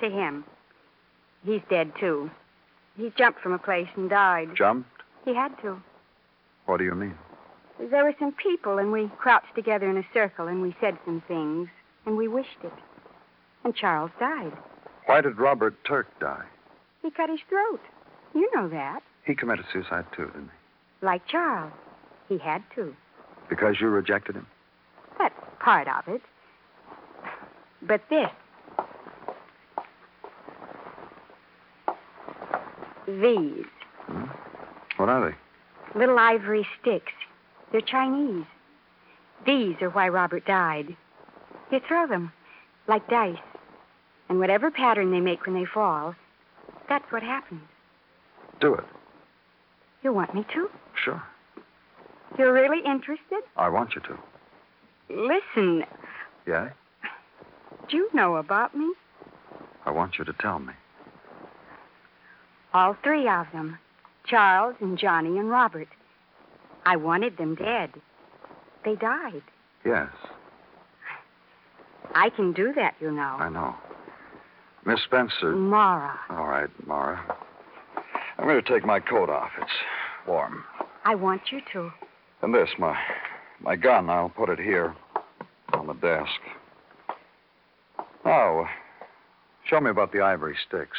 to 0.01 0.09
him. 0.09 0.43
He's 1.45 1.61
dead, 1.69 1.93
too. 1.99 2.29
He 2.97 3.11
jumped 3.17 3.39
from 3.39 3.53
a 3.53 3.57
place 3.57 3.87
and 3.95 4.09
died. 4.09 4.49
Jumped? 4.55 4.89
He 5.25 5.33
had 5.33 5.57
to. 5.61 5.81
What 6.65 6.77
do 6.77 6.83
you 6.83 6.93
mean? 6.93 7.15
There 7.79 8.03
were 8.03 8.15
some 8.19 8.33
people, 8.33 8.77
and 8.77 8.91
we 8.91 9.09
crouched 9.17 9.55
together 9.55 9.89
in 9.89 9.97
a 9.97 10.05
circle, 10.13 10.47
and 10.47 10.61
we 10.61 10.75
said 10.79 10.97
some 11.05 11.23
things, 11.27 11.69
and 12.05 12.15
we 12.15 12.27
wished 12.27 12.49
it. 12.63 12.73
And 13.63 13.75
Charles 13.75 14.11
died. 14.19 14.53
Why 15.05 15.21
did 15.21 15.37
Robert 15.37 15.75
Turk 15.85 16.07
die? 16.19 16.45
He 17.01 17.11
cut 17.11 17.29
his 17.29 17.39
throat. 17.49 17.81
You 18.33 18.49
know 18.55 18.69
that. 18.69 19.01
He 19.25 19.35
committed 19.35 19.65
suicide, 19.71 20.05
too, 20.15 20.27
didn't 20.27 20.49
he? 20.49 21.05
Like 21.05 21.27
Charles. 21.27 21.73
He 22.27 22.37
had 22.37 22.63
to. 22.75 22.95
Because 23.49 23.75
you 23.79 23.87
rejected 23.87 24.35
him? 24.35 24.47
That's 25.17 25.35
part 25.59 25.87
of 25.87 26.07
it. 26.07 26.21
But 27.81 28.01
this. 28.09 28.29
These. 33.07 33.65
Hmm? 34.05 34.25
What 34.97 35.09
are 35.09 35.29
they? 35.29 35.99
Little 35.99 36.17
ivory 36.17 36.65
sticks. 36.79 37.11
They're 37.71 37.81
Chinese. 37.81 38.45
These 39.45 39.75
are 39.81 39.89
why 39.89 40.07
Robert 40.09 40.45
died. 40.45 40.95
You 41.71 41.79
throw 41.87 42.07
them 42.07 42.31
like 42.87 43.07
dice. 43.09 43.37
And 44.31 44.39
whatever 44.39 44.71
pattern 44.71 45.11
they 45.11 45.19
make 45.19 45.45
when 45.45 45.55
they 45.55 45.65
fall, 45.65 46.15
that's 46.87 47.03
what 47.11 47.21
happens. 47.21 47.63
Do 48.61 48.73
it. 48.75 48.85
You 50.03 50.13
want 50.13 50.33
me 50.33 50.45
to? 50.53 50.69
Sure. 51.03 51.21
You're 52.37 52.53
really 52.53 52.79
interested? 52.85 53.41
I 53.57 53.67
want 53.67 53.93
you 53.93 53.99
to. 54.03 54.17
Listen, 55.13 55.83
Yeah? 56.47 56.69
Do 57.89 57.97
you 57.97 58.09
know 58.13 58.37
about 58.37 58.73
me? 58.73 58.93
I 59.85 59.91
want 59.91 60.17
you 60.17 60.23
to 60.23 60.31
tell 60.39 60.59
me. 60.59 60.71
All 62.73 62.95
three 63.03 63.27
of 63.27 63.47
them 63.51 63.79
Charles 64.25 64.77
and 64.79 64.97
Johnny 64.97 65.39
and 65.39 65.49
Robert. 65.49 65.89
I 66.85 66.95
wanted 66.95 67.35
them 67.35 67.55
dead. 67.55 67.91
They 68.85 68.95
died. 68.95 69.43
Yes, 69.83 70.07
I 72.15 72.29
can 72.29 72.53
do 72.53 72.71
that, 72.75 72.95
you 73.01 73.11
know. 73.11 73.35
I 73.37 73.49
know. 73.49 73.75
Miss 74.85 74.99
Spencer. 75.03 75.51
Mara, 75.55 76.19
All 76.29 76.47
right, 76.47 76.69
Mara. 76.87 77.37
I'm 78.37 78.45
going 78.45 78.61
to 78.61 78.67
take 78.67 78.85
my 78.85 78.99
coat 78.99 79.29
off. 79.29 79.51
It's 79.61 79.71
warm. 80.27 80.63
I 81.05 81.15
want 81.15 81.41
you 81.51 81.61
to. 81.73 81.91
And 82.41 82.53
this, 82.53 82.69
my 82.79 82.97
my 83.59 83.75
gun, 83.75 84.09
I'll 84.09 84.29
put 84.29 84.49
it 84.49 84.59
here 84.59 84.95
on 85.73 85.87
the 85.87 85.93
desk. 85.93 86.39
Now, 88.25 88.67
show 89.69 89.79
me 89.79 89.91
about 89.91 90.11
the 90.11 90.21
ivory 90.21 90.55
sticks. 90.67 90.97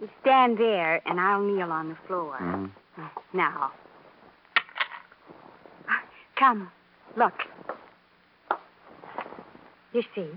You 0.00 0.08
stand 0.20 0.58
there, 0.58 1.00
and 1.08 1.18
I'll 1.18 1.42
kneel 1.42 1.72
on 1.72 1.88
the 1.88 1.96
floor. 2.06 2.36
Hmm? 2.36 2.66
Now. 3.32 3.72
Come, 6.38 6.70
look. 7.16 7.32
You 9.92 10.02
see, 10.14 10.28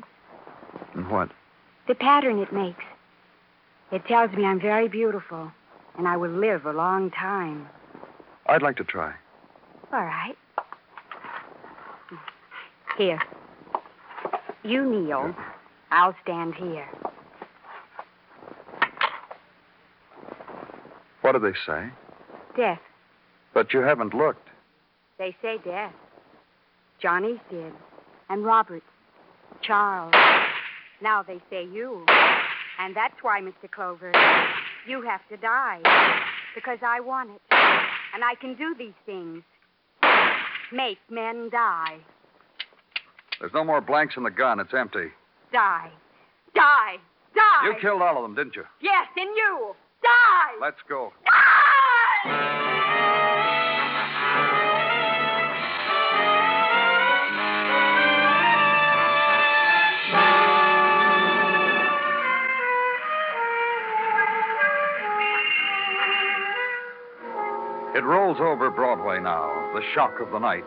what? 1.09 1.29
The 1.91 1.95
pattern 1.95 2.39
it 2.39 2.53
makes. 2.53 2.85
It 3.91 4.05
tells 4.05 4.31
me 4.31 4.45
I'm 4.45 4.61
very 4.61 4.87
beautiful, 4.87 5.51
and 5.97 6.07
I 6.07 6.15
will 6.15 6.31
live 6.31 6.65
a 6.65 6.71
long 6.71 7.11
time. 7.11 7.67
I'd 8.45 8.61
like 8.61 8.77
to 8.77 8.85
try. 8.85 9.13
All 9.91 10.05
right. 10.05 10.37
Here. 12.97 13.19
You 14.63 14.89
kneel. 14.89 15.35
I'll 15.91 16.15
stand 16.23 16.55
here. 16.55 16.87
What 21.19 21.33
do 21.33 21.39
they 21.39 21.57
say? 21.65 21.89
Death. 22.55 22.79
But 23.53 23.73
you 23.73 23.81
haven't 23.81 24.13
looked. 24.13 24.47
They 25.17 25.35
say 25.41 25.57
death. 25.65 25.91
Johnny's 27.01 27.39
did. 27.49 27.73
And 28.29 28.45
Robert. 28.45 28.83
Charles. 29.61 30.13
Now 31.01 31.23
they 31.23 31.39
say 31.49 31.65
you. 31.65 32.05
And 32.79 32.95
that's 32.95 33.15
why, 33.21 33.41
Mr. 33.41 33.69
Clover, 33.69 34.11
you 34.87 35.01
have 35.01 35.21
to 35.29 35.37
die. 35.37 35.81
Because 36.55 36.79
I 36.85 36.99
want 36.99 37.31
it. 37.31 37.41
And 38.13 38.23
I 38.23 38.35
can 38.39 38.55
do 38.55 38.75
these 38.77 38.93
things. 39.05 39.43
Make 40.71 40.99
men 41.09 41.49
die. 41.51 41.97
There's 43.39 43.53
no 43.53 43.63
more 43.63 43.81
blanks 43.81 44.15
in 44.17 44.23
the 44.23 44.31
gun. 44.31 44.59
It's 44.59 44.73
empty. 44.73 45.07
Die. 45.51 45.91
Die. 46.55 46.95
Die. 47.35 47.65
You 47.65 47.73
killed 47.81 48.01
all 48.01 48.17
of 48.17 48.23
them, 48.23 48.35
didn't 48.35 48.55
you? 48.55 48.63
Yes, 48.81 49.07
and 49.15 49.29
you. 49.35 49.75
Die. 50.03 50.57
Let's 50.61 50.81
go. 50.87 51.11
It 68.01 68.05
rolls 68.05 68.39
over 68.41 68.71
Broadway 68.71 69.19
now, 69.19 69.45
the 69.75 69.83
shock 69.93 70.19
of 70.21 70.31
the 70.31 70.39
night. 70.39 70.65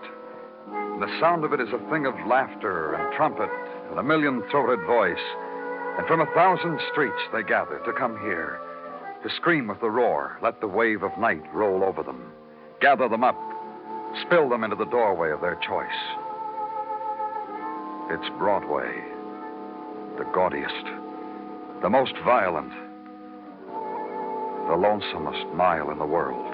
And 0.71 1.03
the 1.03 1.19
sound 1.19 1.43
of 1.45 1.53
it 1.53 1.61
is 1.61 1.73
a 1.73 1.91
thing 1.91 2.07
of 2.07 2.15
laughter 2.29 2.95
and 2.95 3.13
trumpet 3.17 3.51
and 3.91 3.99
a 3.99 4.05
million 4.05 4.45
throated 4.53 4.87
voice. 4.87 5.19
And 5.99 6.07
from 6.07 6.21
a 6.21 6.33
thousand 6.33 6.79
streets 6.93 7.19
they 7.33 7.43
gather 7.43 7.81
to 7.81 7.93
come 7.93 8.21
here, 8.21 8.61
to 9.25 9.35
scream 9.35 9.67
with 9.67 9.81
the 9.81 9.91
roar, 9.91 10.39
let 10.45 10.61
the 10.61 10.69
wave 10.69 11.03
of 11.03 11.19
night 11.19 11.43
roll 11.53 11.83
over 11.83 12.05
them, 12.05 12.23
gather 12.81 13.09
them 13.09 13.25
up, 13.25 13.41
spill 14.25 14.49
them 14.49 14.63
into 14.63 14.77
the 14.77 14.85
doorway 14.85 15.33
of 15.33 15.41
their 15.41 15.57
choice. 15.57 15.91
It's 18.11 18.31
Broadway, 18.39 18.95
the 20.19 20.31
gaudiest, 20.33 20.87
the 21.83 21.91
most 21.91 22.15
violent, 22.25 22.71
the 24.69 24.79
lonesomest 24.79 25.53
mile 25.53 25.91
in 25.91 25.99
the 25.99 26.07
world. 26.07 26.54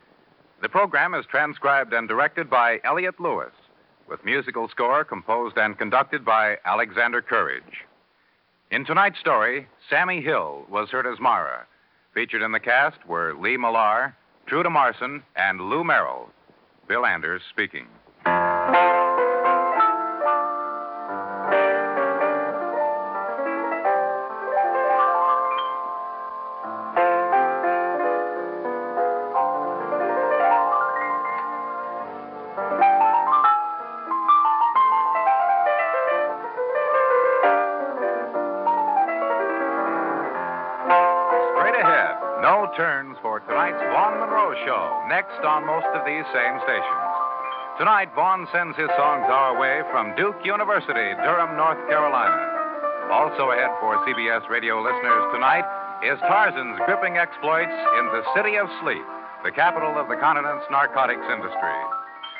The 0.61 0.69
program 0.69 1.15
is 1.15 1.25
transcribed 1.25 1.91
and 1.91 2.07
directed 2.07 2.47
by 2.47 2.79
Elliott 2.83 3.19
Lewis, 3.19 3.51
with 4.07 4.23
musical 4.23 4.69
score 4.69 5.03
composed 5.03 5.57
and 5.57 5.75
conducted 5.75 6.23
by 6.23 6.57
Alexander 6.65 7.19
Courage. 7.19 7.83
In 8.69 8.85
tonight's 8.85 9.19
story, 9.19 9.67
Sammie 9.89 10.21
Hill 10.21 10.65
was 10.69 10.89
heard 10.91 11.07
as 11.07 11.19
Mara. 11.19 11.65
Featured 12.13 12.43
in 12.43 12.51
the 12.51 12.59
cast 12.59 13.03
were 13.07 13.33
Lee 13.33 13.57
Millar, 13.57 14.15
Truda 14.47 14.69
Marson, 14.69 15.23
and 15.35 15.61
Lou 15.61 15.83
Merrill. 15.83 16.29
Bill 16.87 17.07
Anders 17.07 17.41
speaking. 17.49 17.87
Next 45.11 45.43
on 45.43 45.67
most 45.67 45.91
of 45.91 46.07
these 46.07 46.23
same 46.31 46.55
stations. 46.63 47.11
Tonight, 47.75 48.15
Vaughn 48.15 48.47
sends 48.55 48.79
his 48.79 48.87
songs 48.95 49.27
our 49.27 49.59
way 49.59 49.83
from 49.91 50.15
Duke 50.15 50.39
University, 50.47 51.11
Durham, 51.19 51.59
North 51.59 51.83
Carolina. 51.91 52.39
Also 53.11 53.51
ahead 53.51 53.75
for 53.83 53.99
CBS 54.07 54.47
radio 54.47 54.79
listeners 54.79 55.27
tonight 55.35 55.67
is 55.99 56.15
Tarzan's 56.31 56.79
gripping 56.87 57.19
exploits 57.19 57.75
in 57.99 58.05
the 58.15 58.23
City 58.39 58.55
of 58.55 58.71
Sleep, 58.79 59.03
the 59.43 59.51
capital 59.51 59.99
of 59.99 60.07
the 60.07 60.15
continent's 60.15 60.63
narcotics 60.71 61.27
industry. 61.27 61.79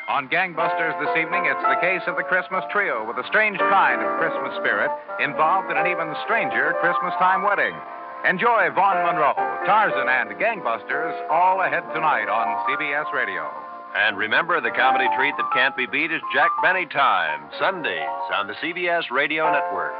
On 0.07 0.31
Gangbusters 0.31 0.95
this 1.03 1.11
evening, 1.19 1.51
it's 1.51 1.67
the 1.67 1.83
case 1.83 2.07
of 2.07 2.15
the 2.15 2.23
Christmas 2.23 2.63
trio 2.71 3.03
with 3.03 3.19
a 3.19 3.27
strange 3.27 3.59
kind 3.67 3.99
of 3.99 4.15
Christmas 4.15 4.55
spirit 4.63 4.87
involved 5.19 5.67
in 5.67 5.75
an 5.75 5.91
even 5.91 6.15
stranger 6.23 6.71
Christmas 6.79 7.11
time 7.19 7.43
wedding. 7.43 7.75
Enjoy 8.23 8.71
Vaughn 8.71 9.03
Monroe, 9.03 9.35
Tarzan, 9.65 10.09
and 10.09 10.31
Gangbusters 10.39 11.29
all 11.29 11.61
ahead 11.61 11.83
tonight 11.93 12.27
on 12.27 12.47
CBS 12.65 13.13
Radio. 13.13 13.45
And 13.95 14.17
remember, 14.17 14.59
the 14.59 14.71
comedy 14.71 15.07
treat 15.15 15.35
that 15.37 15.49
can't 15.53 15.77
be 15.77 15.85
beat 15.85 16.11
is 16.11 16.21
Jack 16.33 16.49
Benny 16.63 16.87
Time, 16.87 17.41
Sundays 17.59 18.09
on 18.33 18.47
the 18.47 18.53
CBS 18.53 19.11
Radio 19.11 19.51
Network. 19.51 19.93